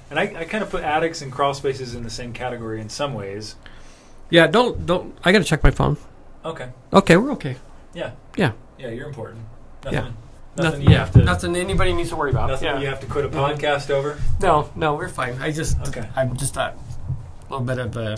[0.10, 2.90] and I, I kind of put attics and crawl spaces in the same category in
[2.90, 3.56] some ways.
[4.30, 4.48] Yeah.
[4.48, 5.18] Don't don't.
[5.24, 5.98] I got to check my phone.
[6.46, 6.70] Okay.
[6.94, 7.58] Okay, we're okay.
[7.94, 8.12] Yeah.
[8.36, 8.52] Yeah.
[8.78, 9.42] Yeah, you're important.
[9.84, 10.02] Nothing, Yeah.
[10.56, 11.24] Nothing, Nothing, you yeah, have to.
[11.24, 12.50] nothing anybody needs to worry about.
[12.50, 12.80] Nothing yeah.
[12.80, 14.18] you have to quit a podcast over.
[14.42, 15.40] No, no, we're fine.
[15.40, 16.08] I just, Okay.
[16.16, 16.74] I'm just a
[17.50, 18.18] little bit of uh,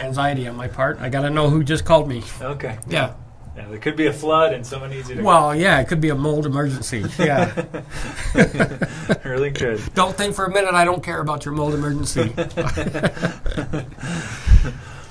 [0.00, 0.98] anxiety on my part.
[1.00, 2.22] I got to know who just called me.
[2.40, 2.78] Okay.
[2.88, 3.14] Yeah.
[3.58, 5.22] Yeah, there could be a flood and someone needs you to.
[5.22, 7.04] Well, yeah, it could be a mold emergency.
[7.18, 7.50] Yeah.
[9.24, 9.80] really could.
[9.94, 12.28] don't think for a minute I don't care about your mold emergency.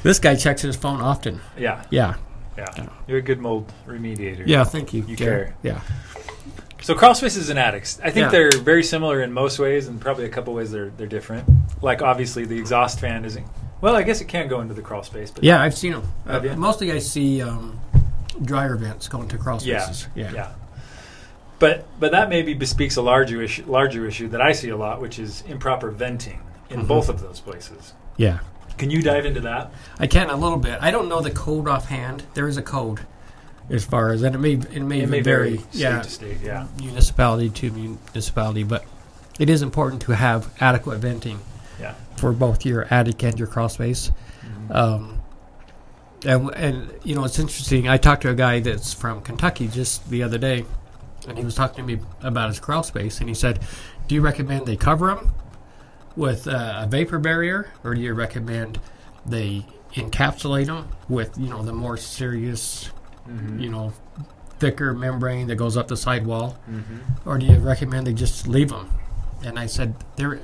[0.04, 1.42] this guy checks his phone often.
[1.58, 2.16] Yeah, Yeah.
[2.58, 2.88] yeah.
[3.06, 4.44] You're a good mold remediator.
[4.48, 4.64] Yeah.
[4.64, 5.04] Thank you.
[5.06, 5.46] You Gary.
[5.48, 5.56] care.
[5.64, 5.82] Yeah.
[6.82, 8.30] So crawl spaces and attics, I think Yeah.
[8.30, 11.44] they're very similar in most ways, and probably a couple ways they're they're different.
[11.82, 13.46] Like obviously the exhaust fan isn't.
[13.82, 16.44] Well, I guess it can go into the crawl space, but Yeah, I've seen them.
[16.44, 16.56] You?
[16.56, 17.80] mostly I see um,
[18.42, 20.08] dryer vents going to crawl yeah, spaces.
[20.16, 20.52] yeah,
[21.60, 25.02] But but that maybe bespeaks a larger issue, larger issue that I see a lot,
[25.02, 26.88] which is improper venting in Mhm.
[26.88, 27.94] both of those places.
[28.18, 28.40] Yeah.
[28.78, 29.72] Can you dive into that?
[30.00, 30.78] I can a little bit.
[30.82, 32.24] I don't know the code offhand.
[32.36, 33.00] There is a code
[33.70, 36.38] as far as, and it may it may, It may vary, state yeah, to state.
[36.44, 38.86] Yeah, municipality to municipality, but
[39.40, 41.40] it is important to have adequate venting
[41.80, 41.94] yeah.
[42.18, 44.12] for both your attic and your crawl space.
[44.70, 44.76] Mhm.
[44.76, 45.17] Um,
[46.26, 47.88] and, and you know it's interesting.
[47.88, 50.66] I talked to a guy that's from Kentucky just the other day,
[51.28, 53.60] and he was talking to me about his crawl space, and he said,
[54.08, 55.32] "Do you recommend they cover them
[56.16, 58.80] with uh, a vapor barrier, or do you recommend
[59.26, 62.90] they encapsulate them with you know the more serious,
[63.30, 63.60] Mhm.
[63.62, 63.94] you know,
[64.60, 67.02] thicker membrane that goes up the sidewall, Mhm.
[67.26, 68.90] or do you recommend they just leave them?"
[69.44, 70.40] And I said, "There,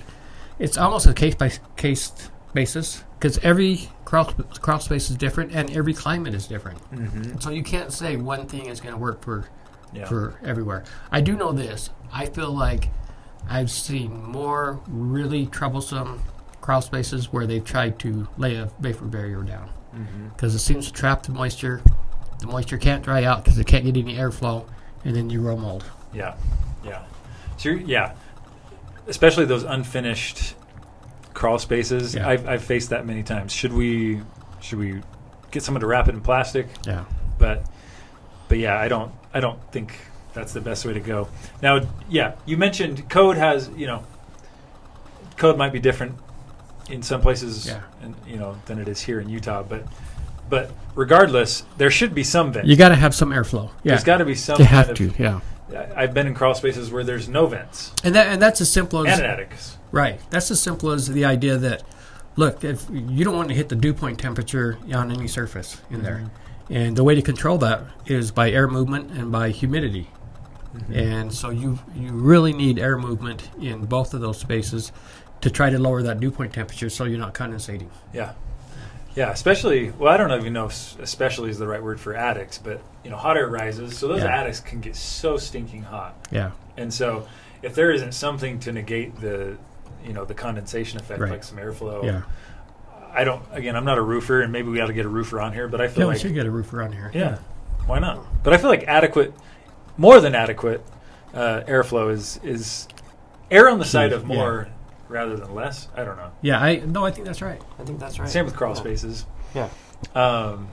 [0.60, 2.12] it's almost a case by case
[2.54, 6.78] basis because every crawl, sp- crawl space is different and every climate is different.
[6.92, 7.42] Mhm.
[7.42, 9.46] So you can't say one thing is going to work for
[9.94, 10.06] Yeah.
[10.08, 10.84] for everywhere.
[11.10, 11.90] I do know this.
[12.12, 12.90] I feel like
[13.50, 16.20] I've seen more really troublesome
[16.60, 19.70] crawl spaces where they've tried to lay a vapor barrier down
[20.36, 21.82] because it seems to trap the moisture
[22.40, 24.66] the moisture can't dry out because it can't get any airflow,
[25.06, 25.86] and then you grow mold.
[26.14, 26.34] Yeah,
[26.84, 27.04] yeah.
[27.56, 28.14] So yeah,
[29.08, 30.56] especially those unfinished
[31.34, 32.16] crawl spaces.
[32.16, 32.28] Yeah.
[32.28, 33.52] I've, I've faced that many times.
[33.52, 34.22] Should we
[34.62, 35.02] should we
[35.52, 36.68] get someone to wrap it in plastic?
[36.86, 37.06] Yeah.
[37.38, 37.66] But
[38.50, 39.94] but yeah, I don't I don't think
[40.34, 41.28] that's the best way to go.
[41.62, 44.04] Now, yeah, you mentioned code has you know
[45.38, 46.16] code might be different
[46.90, 47.82] in some places, Yeah.
[48.02, 49.86] and you know than it is here in Utah, but.
[50.50, 52.68] But regardless, there should be some vent.
[52.68, 53.72] You got to have some airflow.
[53.82, 53.94] Yeah.
[53.94, 54.60] There's got to be some.
[54.60, 55.14] you kind have of- to.
[55.18, 55.40] Yeah.
[55.96, 59.08] I've been in crawl spaces where there's no vents And that and that's as simple
[59.08, 59.54] as and an attic.
[59.92, 60.20] Right.
[60.30, 61.84] That's as simple as the idea that,
[62.36, 66.02] look, if you don't want to hit the dew point temperature on any surface in
[66.02, 66.30] there,
[66.66, 66.74] mm-hmm.
[66.74, 70.10] and the way to control that is by air movement and by humidity.
[70.76, 70.94] Mm-hmm.
[70.94, 74.92] And so you you really need air movement in both of those spaces
[75.42, 77.90] to try to lower that dew point temperature so you're not condensating.
[78.14, 78.34] Yeah.
[79.16, 82.58] Yeah, especially, well, I don't even know if especially is the right word for addicts,
[82.58, 84.36] but, you know, hot air rises, so those Yeah.
[84.40, 86.16] attics can get so stinking hot.
[86.32, 86.52] Yeah.
[86.78, 87.28] And so
[87.62, 89.58] if there isn't something to negate the,
[90.04, 91.32] you know, the condensation effect, Right.
[91.32, 92.22] like some airflow, Yeah.
[93.16, 95.40] I don't, again, I'm not a roofer, and maybe we ought to get a roofer
[95.40, 97.12] on here, but I Yeah, feel we like, should get a roof around here.
[97.14, 97.38] yeah,
[97.86, 98.26] why not?
[98.42, 99.34] But I feel like adequate,
[99.98, 100.84] more than adequate
[101.36, 102.88] uh, airflow is, is
[103.52, 104.36] err on the side of Yeah.
[104.36, 104.68] more
[105.14, 105.88] rather than less.
[105.96, 106.32] I don't know.
[106.42, 107.62] Yeah, I no, I think that's right.
[107.80, 108.28] I think that's right.
[108.28, 108.80] Same with crawl Yeah.
[108.82, 109.26] spaces.
[109.56, 109.70] Yeah.
[110.16, 110.68] Um,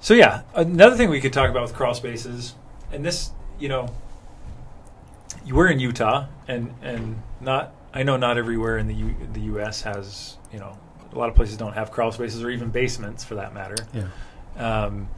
[0.00, 2.54] so yeah, another thing we could talk about with crawl spaces,
[2.92, 3.88] and this, you know,
[5.50, 9.82] we're in Utah, and and not I know not everywhere in the U, the U.S.
[9.82, 10.78] has you know
[11.12, 13.76] a lot of places don't have crawl spaces or even basements for that matter.
[13.92, 14.08] Yeah.
[14.56, 15.08] Um,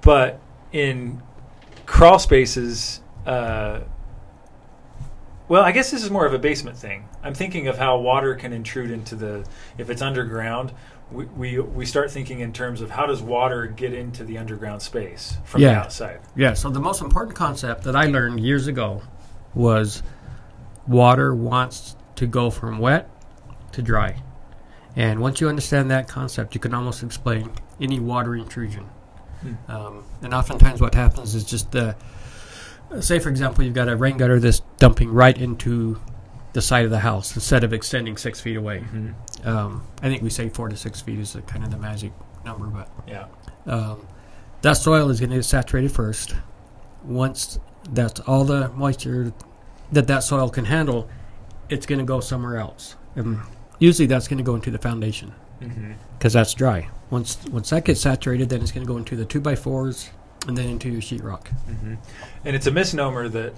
[0.00, 0.40] but
[0.72, 1.20] in
[1.86, 3.80] crawl spaces, uh,
[5.50, 7.08] well, I guess this is more of a basement thing.
[7.24, 9.44] I'm thinking of how water can intrude into the
[9.78, 10.72] if it's underground.
[11.10, 14.80] We, we we start thinking in terms of how does water get into the underground
[14.80, 15.80] space from the Yeah.
[15.80, 16.20] outside.
[16.36, 19.02] Yeah, so the most important concept that I learned years ago
[19.52, 20.04] was
[20.86, 23.10] water wants to go from wet
[23.72, 24.22] to dry.
[24.94, 28.84] And once you understand that concept, you can almost explain any water intrusion.
[29.40, 29.54] Hmm.
[29.68, 31.96] Um, and oftentimes, what happens is just the
[32.98, 36.00] say, for example, you've got a rain gutter that's dumping right into
[36.52, 38.82] the side of the house instead of extending six feet away.
[39.44, 42.12] Um, I think we say four to six feet is the, kind of the magic
[42.44, 43.26] number, but Yeah.
[43.66, 44.06] um,
[44.62, 46.34] that soil is going to get saturated first.
[47.04, 47.58] Once
[47.92, 49.32] that's all the moisture
[49.92, 51.08] that that soil can handle,
[51.68, 52.96] it's going to go somewhere else.
[53.14, 53.38] And
[53.78, 55.92] usually that's going to go into the foundation Mm-hmm.
[56.16, 56.88] because that's dry.
[57.10, 60.08] Once once that gets saturated, then it's going to go into the two by fours
[60.46, 61.48] and then into your sheetrock.
[61.48, 61.94] hmm
[62.44, 63.52] And it's a misnomer that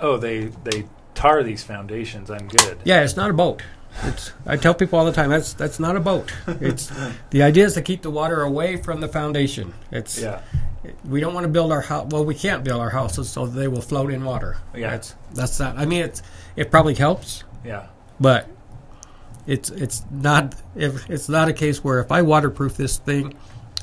[0.00, 0.84] oh they they
[1.14, 2.30] tar these foundations.
[2.30, 2.78] I'm good.
[2.84, 3.62] Yeah, it's not a boat.
[4.04, 6.32] It's I tell people all the time that's that's not a boat.
[6.46, 6.90] It's
[7.30, 9.74] the idea is to keep the water away from the foundation.
[9.90, 10.40] It's Yeah.
[11.04, 12.06] we don't want to build our house.
[12.10, 14.56] Well, we can't build our houses so they will float in water.
[14.74, 14.90] Yeah.
[14.90, 15.76] that's that's not.
[15.78, 16.22] I mean, it's
[16.56, 17.86] it probably helps, Yeah.
[18.18, 18.48] but
[19.46, 20.54] it's it's not.
[20.74, 23.34] If it's not a case where if I waterproof this thing,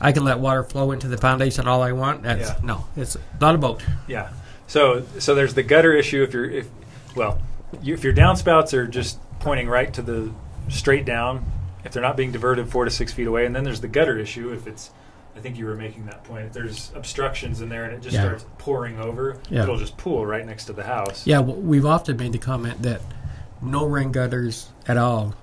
[0.02, 2.24] I can let water flow into the foundation all I want.
[2.24, 2.56] That's Yeah.
[2.64, 3.82] no, it's not a boat.
[4.08, 4.30] Yeah.
[4.68, 6.68] So so there's the gutter issue if you're if
[7.16, 7.40] well
[7.82, 10.32] you, if your downspouts are just pointing right to the
[10.70, 11.46] straight down
[11.84, 14.18] if they're not being diverted four to six feet away and then there's the gutter
[14.18, 14.92] issue if it's
[15.36, 18.14] I think you were making that point if there's obstructions in there and it just
[18.16, 18.22] Yeah.
[18.24, 19.64] starts pouring over Yeah.
[19.64, 21.26] it'll just pool right next to the house.
[21.26, 23.02] Yeah, well, we've often made the comment that
[23.62, 25.34] no rain gutters at all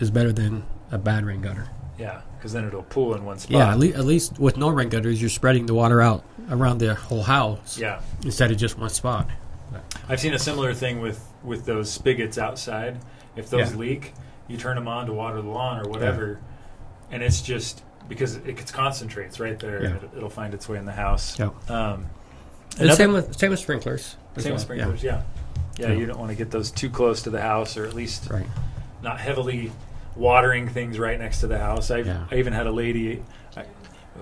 [0.00, 1.68] is better than a bad rain gutter.
[1.98, 2.20] Yeah.
[2.36, 3.52] Because then it'll pool in one spot.
[3.52, 6.78] Yeah, at, le- at least with no rain gutters, you're spreading the water out around
[6.78, 8.00] the whole house Yeah.
[8.24, 9.28] instead of just one spot.
[10.08, 12.98] I've seen a similar thing with with those spigots outside.
[13.36, 13.76] If those Yeah.
[13.78, 14.12] leak,
[14.48, 16.38] you turn them on to water the lawn or whatever,
[17.10, 19.94] and it's just because it gets concentrates right there, Yeah.
[19.96, 21.38] it, it'll find its way in the house.
[21.38, 21.46] Yeah.
[21.68, 22.06] Um,
[22.78, 24.16] another- same with same with sprinklers.
[24.36, 25.02] same with sprinklers.
[25.02, 25.22] Yeah.
[25.78, 25.94] yeah, Yeah.
[25.94, 28.46] You don't want to get those too close to the house, or at least right.
[29.02, 29.72] not heavily
[30.16, 31.90] watering things right next to the house.
[31.90, 32.26] I've, Yeah.
[32.30, 33.22] I even had a lady.
[33.56, 33.64] I,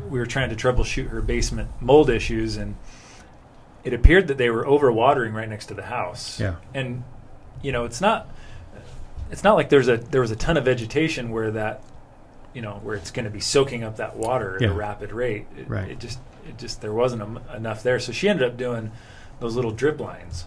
[0.08, 2.76] we were trying to troubleshoot her basement mold issues, and
[3.84, 7.02] it appeared that they were overwatering right next to the house Yeah, and
[7.62, 8.28] you know it's not
[9.30, 11.82] it's not like there's a there was a ton of vegetation where that
[12.54, 14.68] you know where it's going to be soaking up that water at Yeah.
[14.68, 15.90] a rapid rate it, Right.
[15.90, 18.92] it just it just there wasn't em- enough there so she ended up doing
[19.40, 20.46] those little drip lines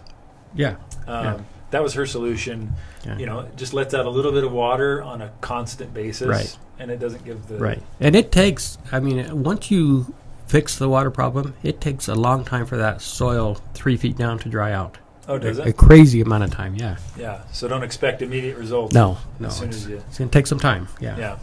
[0.54, 1.38] yeah, um, Yeah.
[1.70, 2.72] That was her solution
[3.04, 3.18] yeah.
[3.18, 6.28] you know it just lets out a little bit of water on a constant basis
[6.28, 6.58] Right.
[6.78, 7.82] and it doesn't give the right.
[8.00, 8.78] And it takes.
[8.92, 10.14] I mean, once you
[10.46, 14.38] fix the water problem, it takes a long time for that soil three feet down
[14.40, 14.98] to dry out.
[15.28, 16.74] oh does a, a crazy amount of time.
[16.76, 16.96] Yeah.
[17.18, 19.48] yeah so don't expect immediate results No, no.
[19.48, 20.86] as soon it's, as you it's going to take some time.
[21.00, 21.16] Yeah.
[21.18, 21.38] Yeah.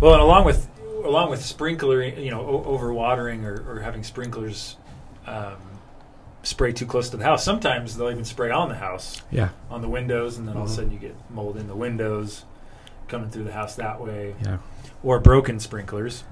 [0.00, 0.68] Well, and along with
[1.04, 4.76] along with sprinkler, you know, o- overwatering or, or having sprinklers
[5.26, 5.56] um,
[6.46, 7.44] spray too close to the house.
[7.44, 9.48] Sometimes they'll even spray on the house, Yeah.
[9.70, 10.76] on the windows, and then all of a Mhm.
[10.76, 12.44] sudden you get mold in the windows
[13.08, 14.58] coming through the house that way, Yeah.
[15.02, 16.24] or broken sprinklers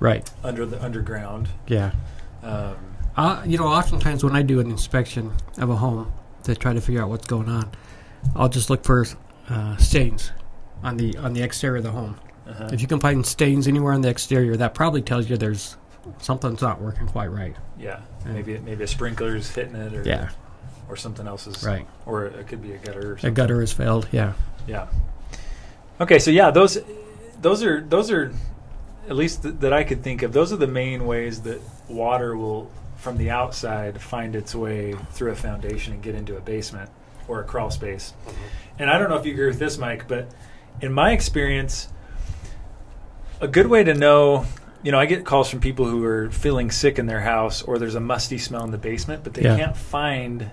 [0.00, 0.30] Right.
[0.44, 1.48] under the underground.
[1.66, 1.92] Yeah.
[2.42, 2.74] Um,
[3.14, 6.12] Uh, you know, oftentimes when I do an inspection of a home
[6.44, 7.70] to try to figure out what's going on,
[8.34, 9.04] I'll just look for
[9.50, 10.30] uh, stains
[10.82, 12.16] on the on the exterior of the home.
[12.48, 12.70] uh-huh.
[12.72, 15.76] If you can find stains anywhere on the exterior, that probably tells you there's
[16.18, 17.54] something's not working quite right.
[17.78, 18.32] yeah, Yeah.
[18.32, 20.30] maybe maybe a sprinkler's hitting it, or Yeah.
[20.88, 21.86] or something else is Right.
[22.06, 23.12] or it could be a gutter.
[23.12, 24.08] Or A gutter has failed.
[24.12, 24.32] Yeah.
[24.66, 24.86] Yeah.
[26.00, 26.78] Okay, so yeah, those
[27.40, 28.32] those are those are
[29.08, 30.32] at least th- that I could think of.
[30.32, 35.32] Those are the main ways that water will from the outside find its way through
[35.32, 36.88] a foundation and get into a basement
[37.26, 38.12] or a crawl space.
[38.26, 38.36] Mm-hmm.
[38.78, 40.28] And I don't know if you agree with this, Mike, but
[40.80, 41.88] in my experience,
[43.40, 44.46] a good way to know.
[44.82, 47.78] You know, I get calls from people who are feeling sick in their house, or
[47.78, 49.56] there's a musty smell in the basement, but they Yeah.
[49.56, 50.50] can't find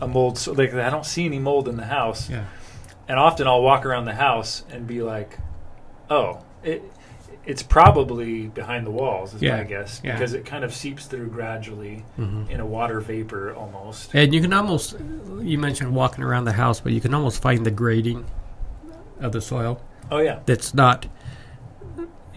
[0.00, 0.38] a mold.
[0.38, 2.44] So like, I don't see any mold in the house Yeah.
[3.08, 5.38] and often I'll walk around the house and be like,
[6.10, 6.82] "Oh, it
[7.46, 10.12] it's probably behind the walls," is Yeah, my guess, yeah.
[10.14, 14.14] because it kind of seeps through gradually hmm in a water vapor almost.
[14.14, 14.96] And you can almost,
[15.42, 18.24] you mentioned walking around the house, but you can almost find the grading
[19.20, 21.06] of the soil Oh yeah, that's not,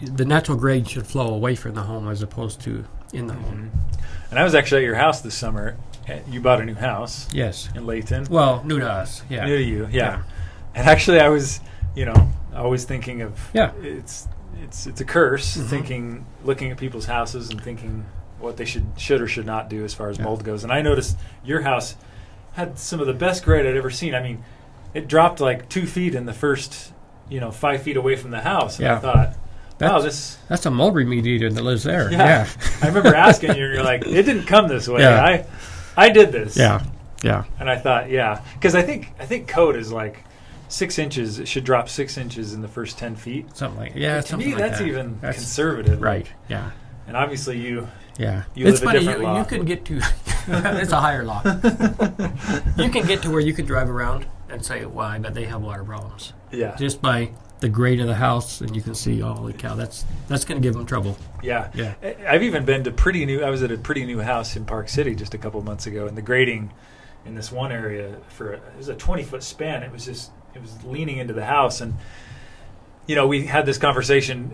[0.02, 3.72] the natural grade should flow away from the home as opposed to in the home.
[3.74, 4.00] Mhm.
[4.32, 5.76] And I was actually at your house this summer.
[6.30, 7.70] You bought a new house Yes.
[7.76, 8.28] in Layton.
[8.30, 9.24] Well, new to us.
[9.30, 9.46] Yeah.
[9.46, 10.20] New to you, yeah.
[10.76, 11.60] And actually, I was,
[11.96, 13.72] you know, always thinking of Yeah.
[13.82, 14.28] it's
[14.64, 15.56] it's it's a curse.
[15.58, 15.66] Mhm.
[15.68, 18.06] Thinking, looking at people's houses and thinking
[18.40, 20.26] what they should should or should not do as far as Yeah.
[20.26, 20.64] mold goes.
[20.64, 21.96] And I noticed your house
[22.54, 24.16] had some of the best grade I'd ever seen.
[24.16, 24.44] I mean,
[24.94, 26.92] it dropped like two feet in the first,
[27.30, 28.80] you know, five feet away from the house.
[28.80, 29.34] And I Yeah.
[29.80, 30.38] Thought, wow, That's, this.
[30.50, 32.12] that's a mold remediator that lives there.
[32.12, 32.18] Yeah.
[32.18, 32.48] Yeah.
[32.82, 35.02] I remember asking you, and you're like, it didn't come this way.
[35.02, 35.24] Yeah.
[35.24, 35.46] I
[35.96, 36.56] I did this.
[36.58, 36.84] Yeah.
[37.24, 37.46] Yeah.
[37.60, 40.24] And I thought, yeah, because I think I think code is like
[40.68, 41.40] six inches.
[41.40, 43.56] It should drop six inches in the first ten feet.
[43.56, 44.22] Something like yeah.
[44.22, 44.88] to me, like that's that.
[44.88, 46.28] even That's- conservative, Right.
[46.50, 46.72] Yeah.
[47.08, 47.88] And obviously, you
[48.20, 48.44] Yeah.
[48.54, 49.00] You it's live a funny.
[49.00, 49.40] different You, law.
[49.40, 50.02] you can get to.
[50.82, 51.42] it's a higher law.
[52.78, 55.46] you can get to where you could drive around and say, "Well, I bet they
[55.46, 59.22] have water problems," yeah, just by the grade of the house, and you can see,
[59.22, 61.70] "Oh, holy cow, that's that's going to give them trouble." yeah.
[61.74, 61.96] Yeah.
[62.28, 63.44] I've even been to pretty new.
[63.44, 66.08] I was at a pretty new house in Park City just a couple months ago,
[66.08, 66.72] and the grading
[67.26, 69.84] in this one area for a, it was a twenty foot span.
[69.84, 71.96] It was just it was leaning into the house, and
[73.08, 74.52] you know we had this conversation: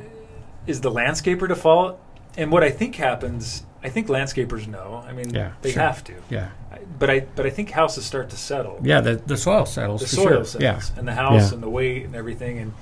[0.67, 1.99] is the landscaper to fault?
[2.35, 5.03] And what I think happens, I think landscapers know.
[5.07, 5.83] I mean, Yeah, they sure.
[5.83, 6.13] have to.
[6.29, 6.49] Yeah.
[6.97, 8.79] But I but I think houses start to settle.
[8.83, 9.01] Yeah.
[9.01, 10.01] The the soil settles.
[10.01, 10.45] the soil sure.
[10.45, 10.61] settles
[10.93, 10.99] Yeah.
[10.99, 11.53] and the house Yeah.
[11.55, 12.73] and the weight and everything and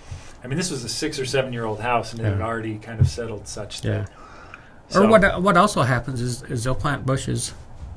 [0.44, 2.78] I mean this was a six or seven year old house and it had already
[2.78, 4.06] kind of settled such Yeah.
[4.90, 7.54] that Or what what also happens is, is they'll plant bushes,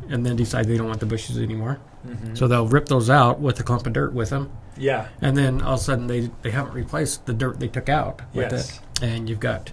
[0.08, 1.78] and then decide they don't want the bushes anymore.
[2.06, 2.36] Mhm.
[2.36, 5.62] So they'll rip those out with a clump of dirt with them, yeah and then
[5.62, 8.78] all of a sudden they they haven't replaced the dirt they took out with yes
[9.00, 9.72] it, and you've got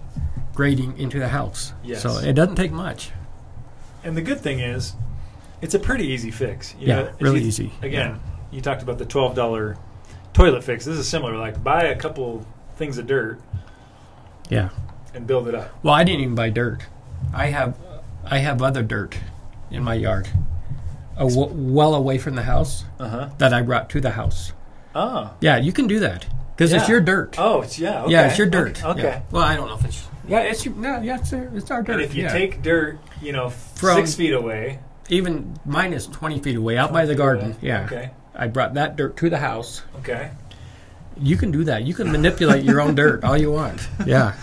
[0.54, 1.72] grading into the house.
[1.84, 2.02] Yes.
[2.02, 3.10] So it doesn't take much.
[4.04, 4.94] and the good thing is
[5.60, 7.72] it's a pretty easy fix you Yeah, know, really you- easy.
[7.82, 8.18] again
[8.50, 9.76] you talked about the twelve dollar
[10.32, 12.44] toilet fix this is similar like buy a couple
[12.76, 13.38] things of dirt
[14.48, 14.70] Yeah.
[15.14, 16.80] and build it up Well, I didn't even buy dirt.
[17.34, 17.76] I have
[18.24, 19.16] I have other dirt
[19.70, 20.28] in my yard,
[21.16, 24.52] a w- well away from the house uh-huh that I brought to the house.
[24.94, 27.36] oh Yeah, you can do that because it's your dirt.
[27.38, 28.12] oh it's yeah okay.
[28.12, 28.84] Yeah, it's your dirt.
[28.84, 29.22] okay, Yeah.
[29.30, 30.06] Well, I don't know if it's.
[30.28, 31.94] Yeah, it's your, no, yeah, it's, it's our dirt.
[31.94, 32.32] and if you yeah.
[32.32, 36.92] take dirt you know From- six feet away even mine is twenty feet away out
[36.92, 37.50] by the garden.
[37.52, 39.82] away, Yeah, okay I brought that dirt to the house.
[39.98, 40.30] okay
[41.20, 41.82] You can do that.
[41.84, 43.88] You can manipulate your own dirt all you want.
[44.06, 44.34] Yeah,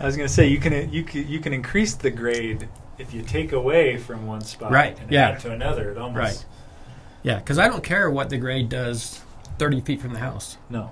[0.00, 3.14] I was going to say you can you can you can increase the grade if
[3.14, 5.28] you take away from one spot Right, and yeah.
[5.30, 5.90] add to another.
[5.92, 6.44] It almost Right.
[7.22, 9.20] yeah, because I don't care what the grade does
[9.58, 10.90] thirty feet from the house, no,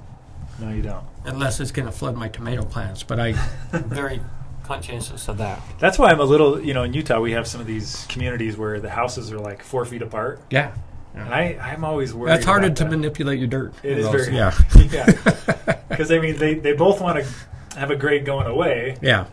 [0.60, 1.04] no, you don't.
[1.24, 3.02] unless it's going to flood my tomato plants.
[3.02, 3.32] But I
[3.72, 4.20] very
[4.64, 5.60] conscientious of that.
[5.78, 8.56] That's why I'm a little you know in Utah we have some of these communities
[8.56, 10.72] where the houses are like four feet apart, Yeah,
[11.16, 12.30] and I I'm always worried.
[12.32, 12.90] that's harder about to that.
[12.90, 13.74] manipulate your dirt.
[13.82, 14.26] It in is those.
[14.26, 14.54] very yeah,
[14.90, 19.26] yeah, because I mean they they both want to have a grade going away, yeah,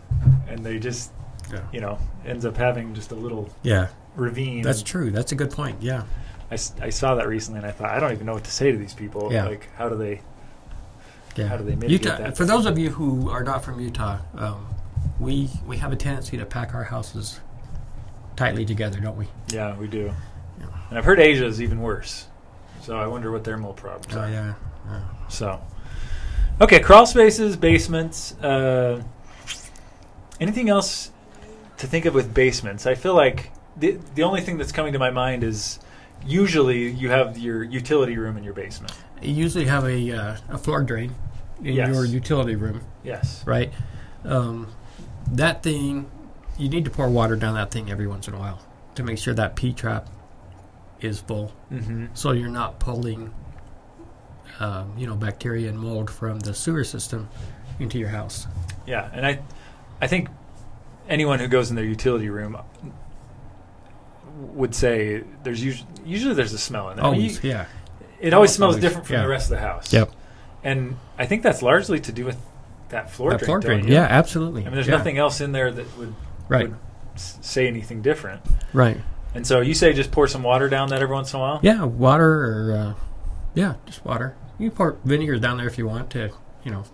[0.48, 1.12] and they just
[1.52, 1.60] Yeah.
[1.72, 3.88] you know ends up having just a little yeah.
[4.16, 4.62] ravine.
[4.62, 5.10] That's true.
[5.10, 5.82] That's a good point.
[5.82, 6.04] Yeah,
[6.50, 8.72] I, I saw that recently, and I thought I don't even know what to say
[8.72, 9.32] to these people.
[9.32, 9.46] Yeah.
[9.46, 10.20] Like how do they
[11.36, 11.48] yeah.
[11.48, 12.36] How do they mitigate Utah, that?
[12.36, 14.66] For those of you who are not from Utah, um,
[15.18, 17.40] we we have a tendency to pack our houses
[18.36, 19.26] tightly together, don't we?
[19.52, 20.12] Yeah, we do.
[20.90, 22.26] And I've heard Asia is even worse.
[22.82, 24.28] So I wonder what their mold problems Oh are.
[24.30, 24.54] yeah.
[24.86, 25.00] yeah.
[25.28, 25.60] So,
[26.60, 28.32] okay, crawl spaces, basements.
[28.38, 29.02] Uh,
[30.40, 31.10] anything else
[31.78, 32.86] to think of with basements?
[32.86, 35.78] I feel like the the only thing that's coming to my mind is
[36.26, 38.92] usually you have your utility room in your basement.
[39.22, 41.14] You usually have a uh, a floor drain
[41.62, 41.88] in Yes.
[41.88, 43.42] your utility room, Yes.
[43.46, 43.72] right?
[44.24, 44.68] Um,
[45.30, 46.10] that thing,
[46.58, 48.60] you need to pour water down that thing every once in a while
[48.96, 50.08] to make sure that P trap
[51.00, 52.06] is full, Mm-hmm.
[52.14, 53.32] so you're not pulling,
[54.60, 57.28] um, you know, bacteria and mold from the sewer system
[57.78, 58.46] into your house.
[58.86, 59.40] Yeah, and I,
[60.00, 60.28] I think
[61.08, 62.56] anyone who goes in their utility room
[64.54, 67.04] would say there's usually usually there's a smell in there.
[67.06, 67.66] I mean, you- yeah,
[68.20, 69.22] it always smells Always, different from yeah.
[69.22, 69.92] the rest of the house.
[69.92, 70.10] Yep.
[70.62, 72.38] And I think that's largely to do with
[72.88, 73.46] that floor that drain.
[73.46, 73.86] floor drain.
[73.88, 74.62] Yeah, absolutely.
[74.62, 74.96] I mean, there's yeah.
[74.96, 76.14] nothing else in there that would,
[76.48, 76.78] Right, would
[77.16, 78.40] say anything different.
[78.72, 78.96] right.
[79.34, 81.60] And so you say just pour some water down that every once in a while.
[81.62, 82.94] Yeah, water or uh,
[83.54, 84.36] yeah, just water.
[84.58, 86.30] You can pour vinegar down there if you want to,
[86.62, 86.84] you know,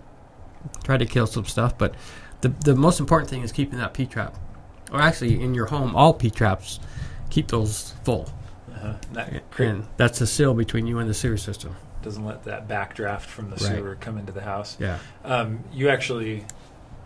[0.84, 1.76] try to kill some stuff.
[1.76, 1.95] But
[2.41, 4.36] the the most important thing is keeping that P trap,
[4.91, 6.80] or actually in your home, all P traps,
[7.28, 8.32] keep those full,
[8.74, 8.95] Uh-huh.
[9.12, 11.76] That cre- and that's the seal between you and the sewer system.
[12.03, 13.76] doesn't let that backdraft from the Right.
[13.76, 14.78] sewer come into the house.
[14.80, 16.47] Yeah, Um, you actually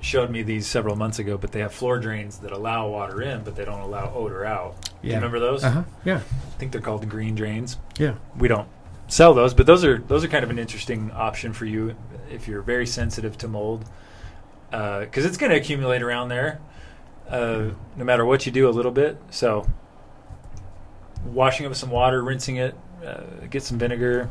[0.05, 3.43] showed me these several months ago, but they have floor drains that allow water in,
[3.43, 4.91] but they don't allow odor out.
[5.03, 5.65] Do you remember those?
[5.65, 5.83] Uh huh.
[6.05, 7.79] Yeah, I think they're called green drains.
[7.99, 8.15] yeah.
[8.39, 8.69] We don't
[9.09, 11.95] sell those, but those are those are kind of an interesting option for you
[12.31, 13.85] if you're very sensitive to mold,
[14.71, 16.61] because it's going to accumulate around there,
[17.29, 19.17] uh, no matter what you do a little bit.
[19.31, 19.67] So,
[21.27, 22.75] washing it with some water, rinsing it,
[23.05, 24.29] uh, get some vinegar,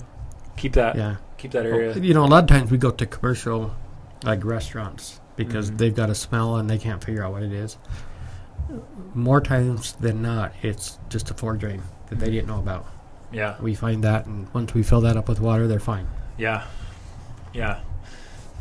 [0.58, 1.16] keep that Yeah.
[1.38, 1.94] keep that area.
[1.98, 3.74] You know, a lot of times we go to commercial,
[4.24, 5.78] like restaurants, because Mhm.
[5.78, 7.78] they've got a smell and they can't figure out what it is.
[9.14, 12.86] More times than not, it's just a floor drain that they didn't know about.
[13.32, 13.56] Yeah.
[13.62, 16.08] We find that, and once we fill that up with water, they're fine.
[16.38, 16.64] Yeah,
[17.54, 17.80] yeah.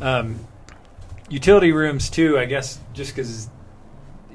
[0.01, 0.39] Um,
[1.29, 2.37] utility rooms too.
[2.37, 3.49] I guess just because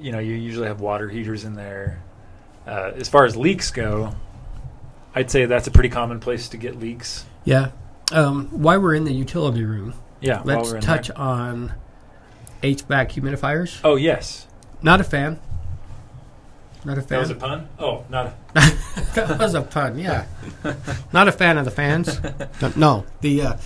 [0.01, 2.01] you know you usually have water heaters in there.
[2.67, 4.15] Uh, as far as leaks go,
[5.15, 7.25] I'd say that's a pretty common place to get leaks.
[7.45, 7.71] Yeah.
[8.13, 10.41] Um, while we're in the utility room, Yeah.
[10.45, 11.19] let's touch there.
[11.19, 11.73] on
[12.63, 13.81] HVAC humidifiers.
[13.85, 14.47] Oh yes,
[14.83, 15.39] Not a fan.
[16.85, 17.19] Not a that fan.
[17.21, 17.69] was a pun.
[17.79, 18.35] Oh, not a.
[19.15, 19.99] that was a pun.
[19.99, 20.27] Yeah.
[21.13, 22.21] Not a fan of the fans.
[22.63, 23.05] No, no.
[23.21, 23.43] the.
[23.43, 23.57] Uh,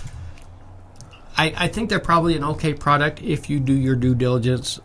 [1.37, 4.79] I I think they're probably an okay product if you do your due diligence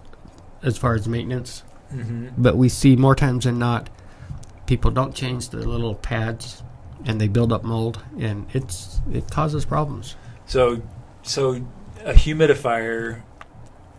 [0.63, 1.63] as far as maintenance.
[1.91, 3.89] hmm But we see more times than not,
[4.67, 6.63] people don't change the little pads,
[7.07, 10.17] and they build up mold, and it's it causes problems.
[10.47, 10.83] So,
[11.23, 11.63] so
[12.05, 13.23] a humidifier.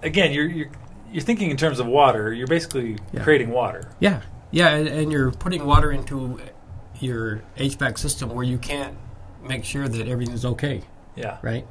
[0.01, 0.69] Again, you're you're
[1.11, 2.31] you're thinking in terms of water.
[2.33, 3.23] You're basically Yeah.
[3.23, 3.89] creating water.
[3.99, 4.21] Yeah,
[4.51, 6.39] yeah, and, and you're putting water into
[6.99, 8.95] your HVAC system where you can't
[9.43, 10.81] make sure that everything's okay,
[11.15, 11.37] Yeah.
[11.41, 11.65] right?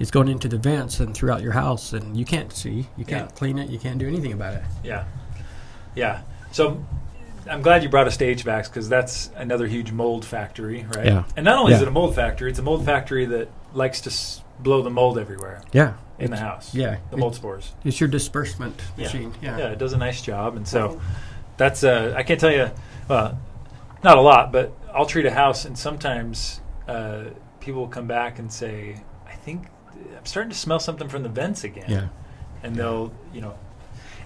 [0.00, 3.28] It's going into the vents and throughout your house, and you can't see, you can't
[3.30, 3.36] Yeah.
[3.36, 4.62] clean it, you can't do anything about it.
[4.82, 5.04] Yeah,
[5.94, 6.22] yeah.
[6.50, 6.84] So
[7.48, 11.06] I'm glad you brought us to HVACs because that's another huge mold factory, right?
[11.06, 11.24] Yeah.
[11.36, 14.10] And not only is it a mold factory, it's a mold factory that likes to
[14.10, 16.74] s- blow the mold everywhere Yeah, in the house.
[16.74, 17.72] yeah, The mold spores.
[17.84, 19.04] It's your disbursement Yeah.
[19.06, 19.34] machine.
[19.42, 21.00] Yeah, Yeah, it does a nice job, and so
[21.56, 22.70] that's uh, I can't tell you,
[23.08, 23.38] well,
[24.04, 27.24] not a lot, but I'll treat a house, and sometimes uh,
[27.60, 29.66] people will come back and say, "I think
[30.16, 32.08] I'm starting to smell something from the vents again." yeah.
[32.64, 33.54] and they'll you know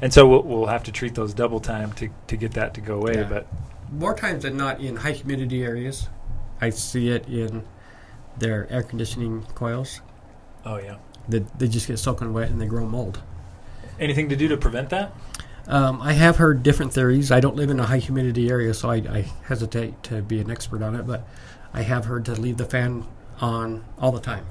[0.03, 2.83] and so we'll, we'll have to treat those double time to, to get that to
[2.83, 3.23] go away Yeah.
[3.25, 3.47] but
[3.91, 6.09] More times than not, in high humidity areas,
[6.61, 7.65] I see it in
[8.37, 10.03] their air conditioning coils.
[10.67, 10.97] Oh yeah
[11.31, 13.21] That they just get soaking wet and they grow mold.
[13.99, 15.13] anything to do to prevent that
[15.69, 17.33] Um, I have heard different theories.
[17.33, 20.49] I don't live in a high humidity area, so I, I hesitate to be an
[20.49, 21.05] expert on it.
[21.07, 21.27] But
[21.75, 23.05] I have heard to leave the fan
[23.41, 24.45] on all the time.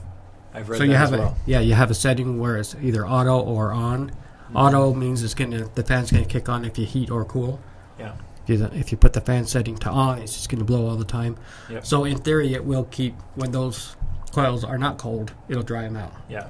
[0.53, 2.57] i've read so that you have as a well yeah, you have a setting where
[2.57, 4.09] it's either auto or on.
[4.09, 4.57] Mm-hmm.
[4.57, 7.59] Auto means it's gonna the fan's gonna kick on if you heat or cool.
[7.97, 8.13] yeah
[8.45, 10.97] If you- If you put the fan setting to on, it's just gonna blow all
[10.97, 11.38] the time.
[11.70, 11.86] Yep.
[11.86, 13.95] So in theory, it will keep when those
[14.36, 15.32] coils are not cold.
[15.50, 16.14] It'll dry them out.
[16.30, 16.48] yeah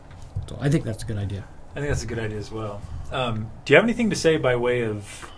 [0.47, 1.43] So I think that's a good idea.
[1.75, 2.81] i think that's a good idea as well
[3.11, 5.31] um, do you have anything to say by way of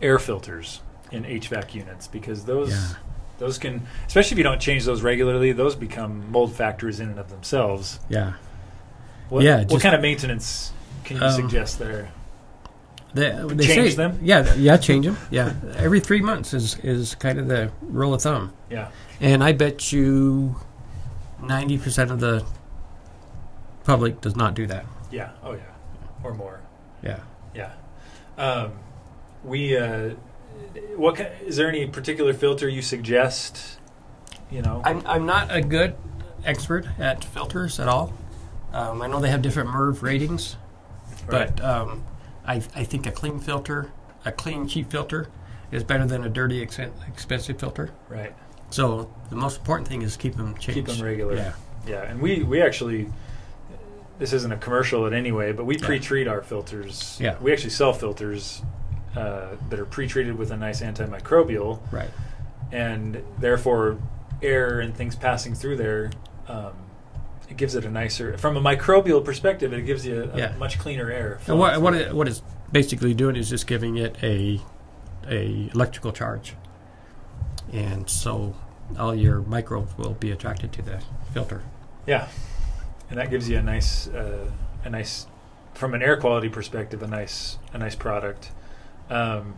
[0.00, 0.80] air filters
[1.10, 2.88] in hvac units because those Yeah.
[3.38, 3.74] those can
[4.06, 7.98] especially if you don't change those regularly those become mold factors in and of themselves
[8.08, 8.32] Yeah.
[9.28, 10.72] what, Yeah, what kind of maintenance
[11.04, 12.08] can you Um, suggest there
[13.14, 14.18] They, they Change say, them?
[14.22, 15.18] Yeah, yeah, change them.
[15.30, 18.52] Yeah, every three months is is kind of the rule of thumb.
[18.70, 18.88] yeah
[19.20, 20.56] And I bet you
[21.42, 22.44] ninety percent of the
[23.84, 24.86] public does not do that.
[25.10, 25.60] yeah oh yeah
[26.22, 26.60] or more
[27.02, 27.18] Yeah.
[27.54, 27.72] Yeah.
[28.38, 28.72] Um,
[29.44, 29.76] we.
[29.76, 30.10] Uh,
[30.96, 33.78] what is there any particular filter you suggest?
[34.50, 34.80] You know.
[34.84, 35.96] I'm I'm not a good
[36.44, 38.12] expert at filters at all.
[38.72, 40.56] Um, I know they have different MERV ratings,
[41.26, 41.54] Right.
[41.54, 42.04] but um,
[42.46, 43.90] I, I think a clean filter,
[44.24, 45.28] a clean, cheap filter,
[45.70, 47.90] is better than a dirty, ex- expensive filter.
[48.08, 48.32] Right.
[48.72, 50.74] So the most important thing is keep them changed.
[50.74, 51.36] Keep them regular.
[51.36, 51.52] Yeah.
[51.86, 53.08] Yeah, and we we actually
[54.18, 55.86] this isn't a commercial in any way, but we Yeah.
[55.86, 57.16] pre-treat our filters.
[57.20, 57.36] Yeah.
[57.40, 58.62] We actually sell filters
[59.16, 62.08] uh, that are pre-treated with a nice antimicrobial, Right.
[62.70, 63.98] and therefore
[64.42, 66.10] air and things passing through there.
[66.48, 66.72] Um,
[67.50, 70.52] it gives it a nicer, from a microbial perspective, it gives you a, Yeah.
[70.58, 71.38] much cleaner air.
[71.46, 74.60] And what what it, what it's basically doing is just giving it a
[75.28, 76.54] a electrical charge,
[77.72, 78.54] and so
[78.98, 81.02] all your microbes will be attracted to the
[81.32, 81.62] filter.
[82.06, 82.28] Yeah,
[83.08, 84.50] and that gives you a nice, uh,
[84.84, 85.26] a nice,
[85.74, 88.50] from an air quality perspective, a nice, a nice product.
[89.08, 89.54] Um,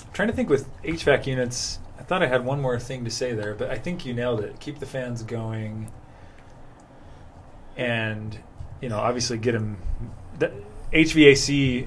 [0.00, 1.78] I'm trying to think with HVAC units.
[1.98, 4.40] I thought I had one more thing to say there, but I think you nailed
[4.40, 4.58] it.
[4.60, 5.90] Keep the fans going,
[7.76, 8.38] and
[8.80, 9.78] you know, obviously get them.
[10.38, 10.52] The
[10.92, 11.86] HVAC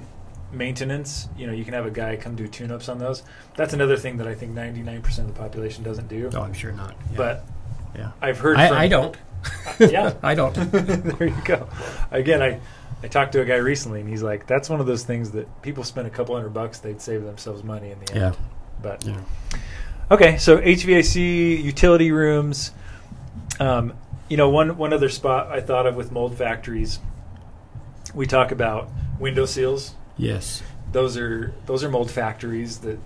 [0.56, 1.28] maintenance.
[1.38, 3.24] You know, you can have a guy come do tune-ups on those.
[3.56, 6.30] That's another thing that I think 99% of the population doesn't do.
[6.32, 6.96] No, I'm sure not.
[7.12, 7.18] Yeah.
[7.18, 7.46] But
[7.96, 8.56] yeah, I've heard.
[8.58, 9.18] from, I, I don't.
[9.80, 10.54] yeah, I don't.
[10.54, 11.68] there you go.
[12.12, 12.60] Again, I
[13.04, 15.62] I talked to a guy recently, and he's like, "That's one of those things that
[15.62, 18.32] people spend a couple hundred bucks, they'd save themselves money in the end." Yeah.
[18.82, 19.20] But Yeah.
[20.10, 22.72] okay, so HVAC utility rooms.
[23.60, 23.94] Um,
[24.28, 27.00] you know, one one other spot I thought of with mold factories.
[28.14, 28.90] We talk about
[29.20, 29.94] window seals.
[30.18, 30.64] Yes.
[30.92, 33.00] Those are those are mold factories that,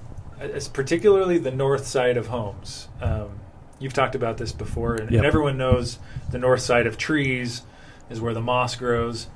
[0.74, 2.88] particularly the north side of homes.
[3.02, 3.40] Um,
[3.80, 5.18] you've talked about this before, and, Yep.
[5.20, 6.00] and everyone knows
[6.32, 7.64] the north side of trees
[8.10, 9.28] is where the moss grows.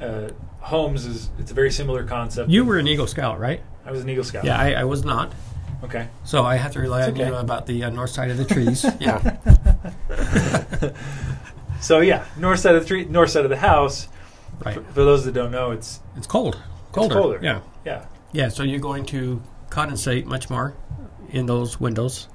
[0.00, 2.48] Uh, homes is it's a very similar concept.
[2.50, 3.60] You were an Eagle Scout, right?
[3.84, 4.44] I was an Eagle Scout.
[4.44, 5.32] Yeah, I, I was not.
[5.82, 6.08] Okay.
[6.24, 8.44] So I have to rely It's on you about the uh, north side of the
[8.44, 8.84] trees.
[9.00, 9.36] yeah.
[11.80, 14.06] So yeah, north side of the tree, north side of the house.
[14.64, 14.74] Right.
[14.74, 16.60] For, for those that don't know, it's It's cold.
[16.92, 17.14] Colder.
[17.14, 17.38] colder.
[17.42, 17.60] Yeah.
[17.84, 20.74] yeah, Yeah, so you're going to condensate much more
[21.30, 22.28] in those windows.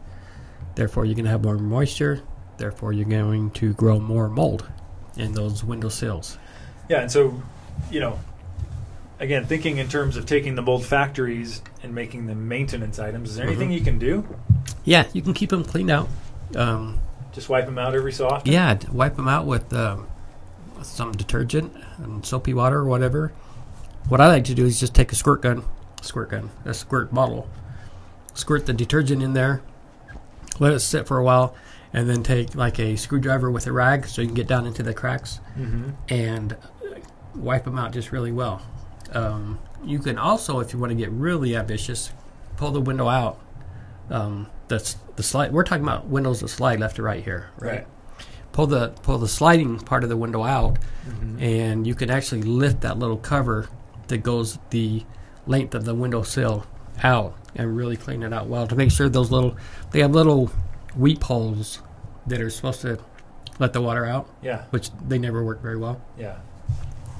[0.76, 2.22] Therefore, you're going to have more moisture.
[2.58, 4.68] Therefore, you're going to grow more mold
[5.18, 6.38] in those window sills.
[6.89, 7.41] yeah, and so
[7.91, 8.18] you know,
[9.20, 13.32] again, thinking in terms of taking the mold factories and making them maintenance items.
[13.32, 13.74] Is there anything Mhm.
[13.74, 14.26] you can do?
[14.86, 16.08] Yeah, you can keep them cleaned out.
[16.56, 16.99] Um,
[17.34, 18.51] Just wipe them out every so often.
[18.51, 20.08] yeah, wipe them out with um,
[20.82, 23.32] some detergent and soapy water or whatever.
[24.10, 25.64] What I like to do is just take a squirt gun,
[26.01, 27.49] squirt gun, a squirt bottle,
[28.34, 29.62] squirt the detergent in there,
[30.60, 31.56] let it sit for a while,
[31.91, 34.84] and then take like a screwdriver with a rag so you can get down into
[34.84, 35.91] the cracks Mm-hmm.
[36.10, 36.56] and
[37.36, 38.62] wipe them out just really well.
[39.12, 42.12] Um, you can also, if you want to get really ambitious,
[42.58, 43.39] pull the window out.
[44.10, 45.51] Um, that's the slide.
[45.51, 47.70] We're talking about windows that slide left to right here, right?
[47.72, 47.88] Right.
[48.51, 50.78] Pull the pull the sliding part of the window out,
[51.08, 51.39] Mm-hmm.
[51.41, 53.68] and you can actually lift that little cover
[54.08, 55.03] that goes the
[55.47, 56.66] length of the window sill
[57.03, 59.56] out and really clean it out well to make sure those little
[59.91, 60.51] they have little
[60.95, 61.82] weep holes
[62.28, 62.97] that are supposed to
[63.60, 66.38] let the water out, Yeah, which they never work very well yeah,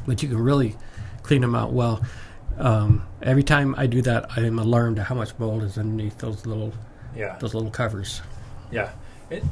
[0.07, 0.75] but you can really
[1.23, 2.01] clean them out well.
[2.57, 6.17] Um, every time I do that, I am alarmed at how much mold is underneath
[6.19, 6.73] those little
[7.15, 8.21] yeah, those little covers.
[8.71, 8.91] yeah.
[9.29, 9.43] It,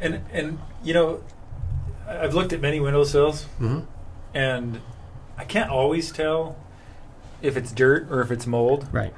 [0.00, 1.22] and and you know,
[2.06, 3.80] I've looked at many windowsills, Mm-hmm.
[4.34, 4.80] and
[5.36, 6.56] I can't always tell
[7.42, 8.86] if it's dirt or if it's mold.
[8.92, 9.12] Right.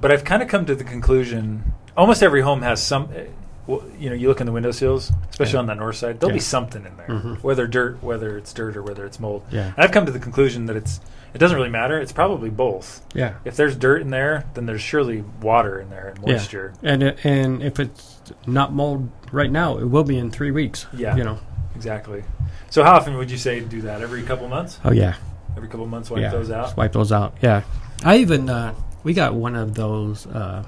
[0.00, 3.10] But I've kind of come to the conclusion almost every home has some.
[3.14, 3.24] eh,
[3.66, 5.58] Well, you know, you look in the windowsills, especially Yeah.
[5.60, 6.18] on the north side.
[6.18, 7.42] There'll be something in there, Mhm.
[7.42, 9.44] whether dirt, whether it's dirt, or whether it's mold.
[9.50, 9.66] Yeah.
[9.66, 11.00] And I've come to the conclusion that it's
[11.34, 12.00] it doesn't really matter.
[12.00, 13.02] It's probably both.
[13.14, 13.34] Yeah.
[13.44, 16.72] If there's dirt in there, then there's surely water in there and moisture.
[16.82, 16.90] Yeah.
[16.92, 18.18] And it, and if it's
[18.48, 20.86] not mold right now, it will be in three weeks.
[20.92, 21.14] Yeah.
[21.14, 21.38] You know.
[21.76, 22.24] Exactly.
[22.70, 24.02] So how often would you say do that?
[24.02, 24.80] Every couple months?
[24.84, 25.14] Oh yeah.
[25.56, 26.30] Every couple months, wipe yeah.
[26.30, 26.76] those Just out.
[26.76, 27.34] wipe those out.
[27.42, 27.62] Yeah.
[28.04, 28.74] I even uh,
[29.04, 30.26] we got one of those.
[30.26, 30.64] Uh,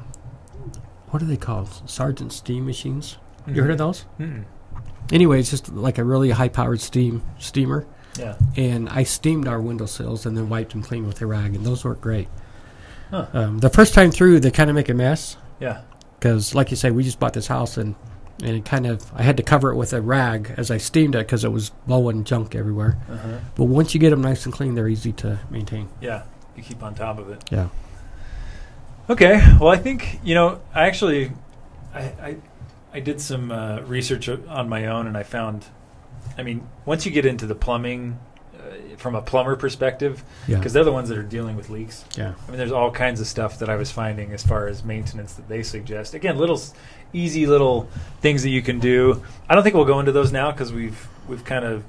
[1.11, 1.68] what are they called?
[1.89, 3.18] Sergeant steam machines.
[3.47, 4.05] You heard of those?
[4.20, 4.45] Mm-mm.
[5.11, 7.87] Anyway, it's just like a really high powered steam steamer.
[8.18, 8.37] Yeah.
[8.59, 11.83] and I steamed our windowsills and then wiped them clean with a rag, and those
[11.83, 12.28] work great.
[13.11, 13.26] Huh.
[13.33, 15.80] Um, the first time through, they kind of make a mess Yeah.
[16.18, 17.95] because, like you say, we just bought this house and
[18.43, 21.14] and it kind of I had to cover it with a rag as I steamed
[21.14, 22.99] it because it was blowing junk everywhere.
[23.11, 23.38] Uh-huh.
[23.55, 25.88] But once you get them nice and clean, they're easy to maintain.
[26.01, 26.24] Yeah.
[26.57, 27.43] You keep on top of it.
[27.51, 27.68] Yeah.
[29.11, 29.40] Okay.
[29.61, 30.61] Well, I think you know.
[30.74, 31.32] I actually,
[31.95, 32.36] I I,
[32.93, 35.66] I did some uh, research on my own, and I found.
[36.38, 38.18] I mean, once you get into the plumbing,
[38.57, 40.57] uh, from a plumber perspective, Yeah.
[40.57, 42.05] because they're the ones that are dealing with leaks.
[42.16, 42.34] Yeah.
[42.47, 45.34] I mean, there's all kinds of stuff that I was finding as far as maintenance
[45.34, 46.14] that they suggest.
[46.14, 46.61] Again, little
[47.13, 47.89] easy little
[48.21, 49.23] things that you can do.
[49.49, 51.85] I don't think we'll go into those now because we've we've kind of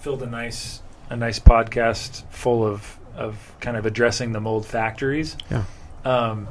[0.00, 5.36] filled a nice a nice podcast full of of kind of addressing the mold factories.
[5.50, 5.64] Yeah.
[6.04, 6.48] Um,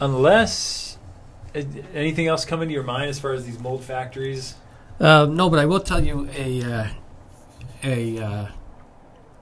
[0.00, 0.98] unless
[1.54, 1.62] uh,
[1.94, 4.54] anything else come into your mind as far as these mold factories.
[5.00, 6.86] Uh, no, but I will tell you a uh,
[7.84, 8.46] a uh,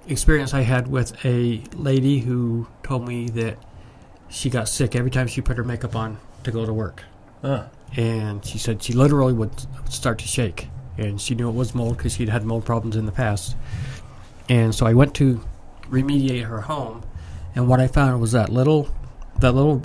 [0.07, 3.59] experience I had with a lady who told me that
[4.29, 7.05] she got sick every time she put her makeup on to go to work,
[7.43, 7.65] Uh,
[7.97, 9.51] and she said she literally would
[9.91, 10.69] start to shake,
[10.99, 13.57] and she knew it was mold because she'd had mold problems in the past,
[14.49, 15.41] and so I went to
[15.91, 17.03] remediate her home,
[17.55, 18.89] and what I found was that little
[19.41, 19.85] that little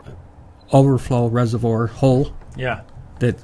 [0.74, 2.82] overflow reservoir hole yeah,
[3.20, 3.36] that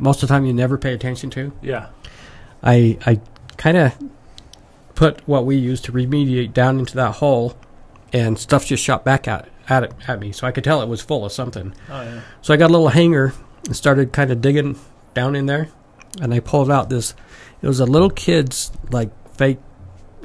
[0.00, 1.52] most of the time you never pay attention to.
[1.62, 1.88] yeah,
[2.62, 3.20] I I
[3.56, 3.96] kind of
[4.94, 7.56] put what we use to remediate down into that hole,
[8.12, 10.32] and stuff just shot back at at it at me.
[10.32, 11.72] So I could tell it was full of something.
[11.88, 13.32] oh yeah, So I got a little hanger
[13.66, 14.78] and started kind of digging
[15.14, 15.68] down in there,
[16.20, 17.14] and I pulled out this.
[17.60, 19.58] It was a little kid's like fake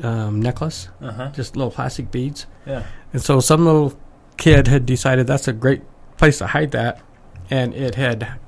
[0.04, 2.46] um, necklace, uh huh, just little plastic beads.
[2.66, 2.84] yeah,
[3.14, 3.98] And so some little
[4.38, 5.82] kid had decided that's a great
[6.18, 7.02] place to hide that,
[7.50, 8.40] and it had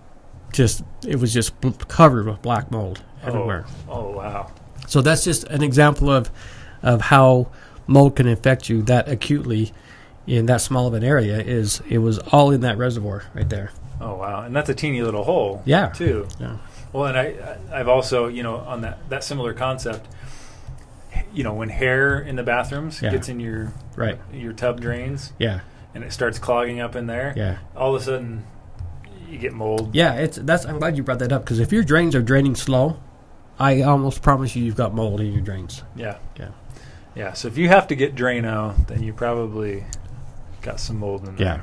[0.54, 3.66] just it was just bl- covered with black mold everywhere.
[3.88, 4.52] Oh wow,
[4.88, 6.32] So that's just an example of
[6.82, 7.52] of how
[7.88, 9.72] mold can affect you that acutely
[10.26, 11.40] in that small of an area.
[11.40, 13.72] Is it was all in that reservoir right there?
[14.02, 15.62] Oh wow, and that's a teeny little hole.
[15.66, 15.90] Yeah.
[15.90, 16.28] too.
[16.40, 16.58] Yeah.
[16.94, 20.08] Well, and I, I've also, you know, on that that similar concept,
[21.34, 23.12] you know, when hair in the bathrooms Yeah.
[23.12, 24.18] gets in your Right.
[24.34, 25.60] your tub drains Yeah.
[25.94, 27.58] and it starts clogging up in there, Yeah.
[27.76, 28.44] all of a sudden
[29.30, 29.94] you get mold.
[29.94, 30.14] Yeah.
[30.14, 30.66] It's that's.
[30.66, 32.98] I'm glad you brought that up because if your drains are draining slow,
[33.60, 35.84] I almost promise you you've got mold in your drains.
[35.96, 36.48] Yeah, Yeah.
[37.14, 37.34] yeah.
[37.34, 39.84] So if you have to get Drano, then you probably
[40.62, 41.46] got some mold in there.
[41.46, 41.62] Yeah.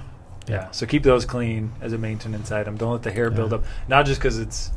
[0.73, 2.77] So keep those clean as a maintenance item.
[2.77, 3.65] Don't let the hair build up.
[3.89, 4.71] Not just because it's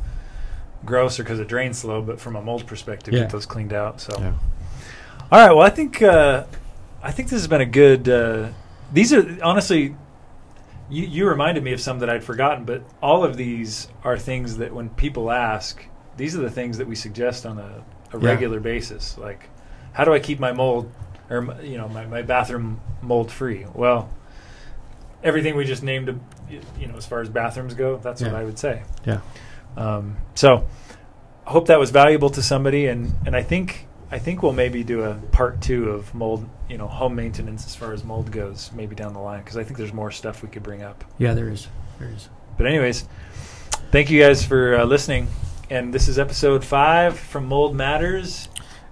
[0.84, 3.20] gross or because it drains slow, but from a mold perspective, Yeah.
[3.20, 4.00] get those cleaned out.
[4.00, 4.12] So.
[4.18, 4.32] Yeah.
[5.30, 5.52] All right.
[5.54, 6.44] Well, I think uh,
[7.02, 8.08] I think this has been a good.
[8.08, 8.48] Uh,
[8.92, 9.94] these are honestly,
[10.90, 14.56] you you reminded me of some that I'd forgotten, but all of these are things
[14.58, 15.84] that when people ask,
[16.16, 18.28] these are the things that we suggest on a, a Yeah.
[18.30, 19.16] regular basis.
[19.16, 19.48] Like,
[19.92, 20.90] how do I keep my mold
[21.30, 23.66] or you know my, my bathroom mold free?
[23.72, 24.08] Well,
[25.22, 26.20] everything we just named,
[26.78, 28.82] you know, as far as bathrooms go, that's what I would say.
[29.06, 29.20] Yeah.
[29.76, 30.66] Um, so,
[31.46, 34.82] I hope that was valuable to somebody, and, and I think I think we'll maybe
[34.82, 38.70] do a part two of mold, you know, home maintenance as far as mold goes,
[38.72, 41.04] maybe down the line, because I think there's more stuff we could bring up.
[41.18, 41.34] Yeah.
[41.34, 41.68] There is.
[41.98, 42.28] There is.
[42.56, 43.06] But anyways,
[43.92, 45.28] thank you guys for uh, listening,
[45.70, 48.48] and this is episode five from Mold Matters.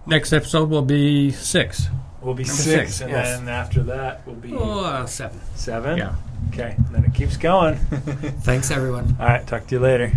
[0.07, 1.89] Next episode will be six.
[2.20, 3.38] We'll be Number six, six, and yes.
[3.38, 5.40] then after that will be Oh, uh, seven.
[5.54, 5.98] seven.
[5.98, 6.14] Yeah.
[6.52, 7.76] Okay, and then it keeps going.
[8.42, 9.16] Thanks, everyone.
[9.20, 10.12] All right, talk to you later.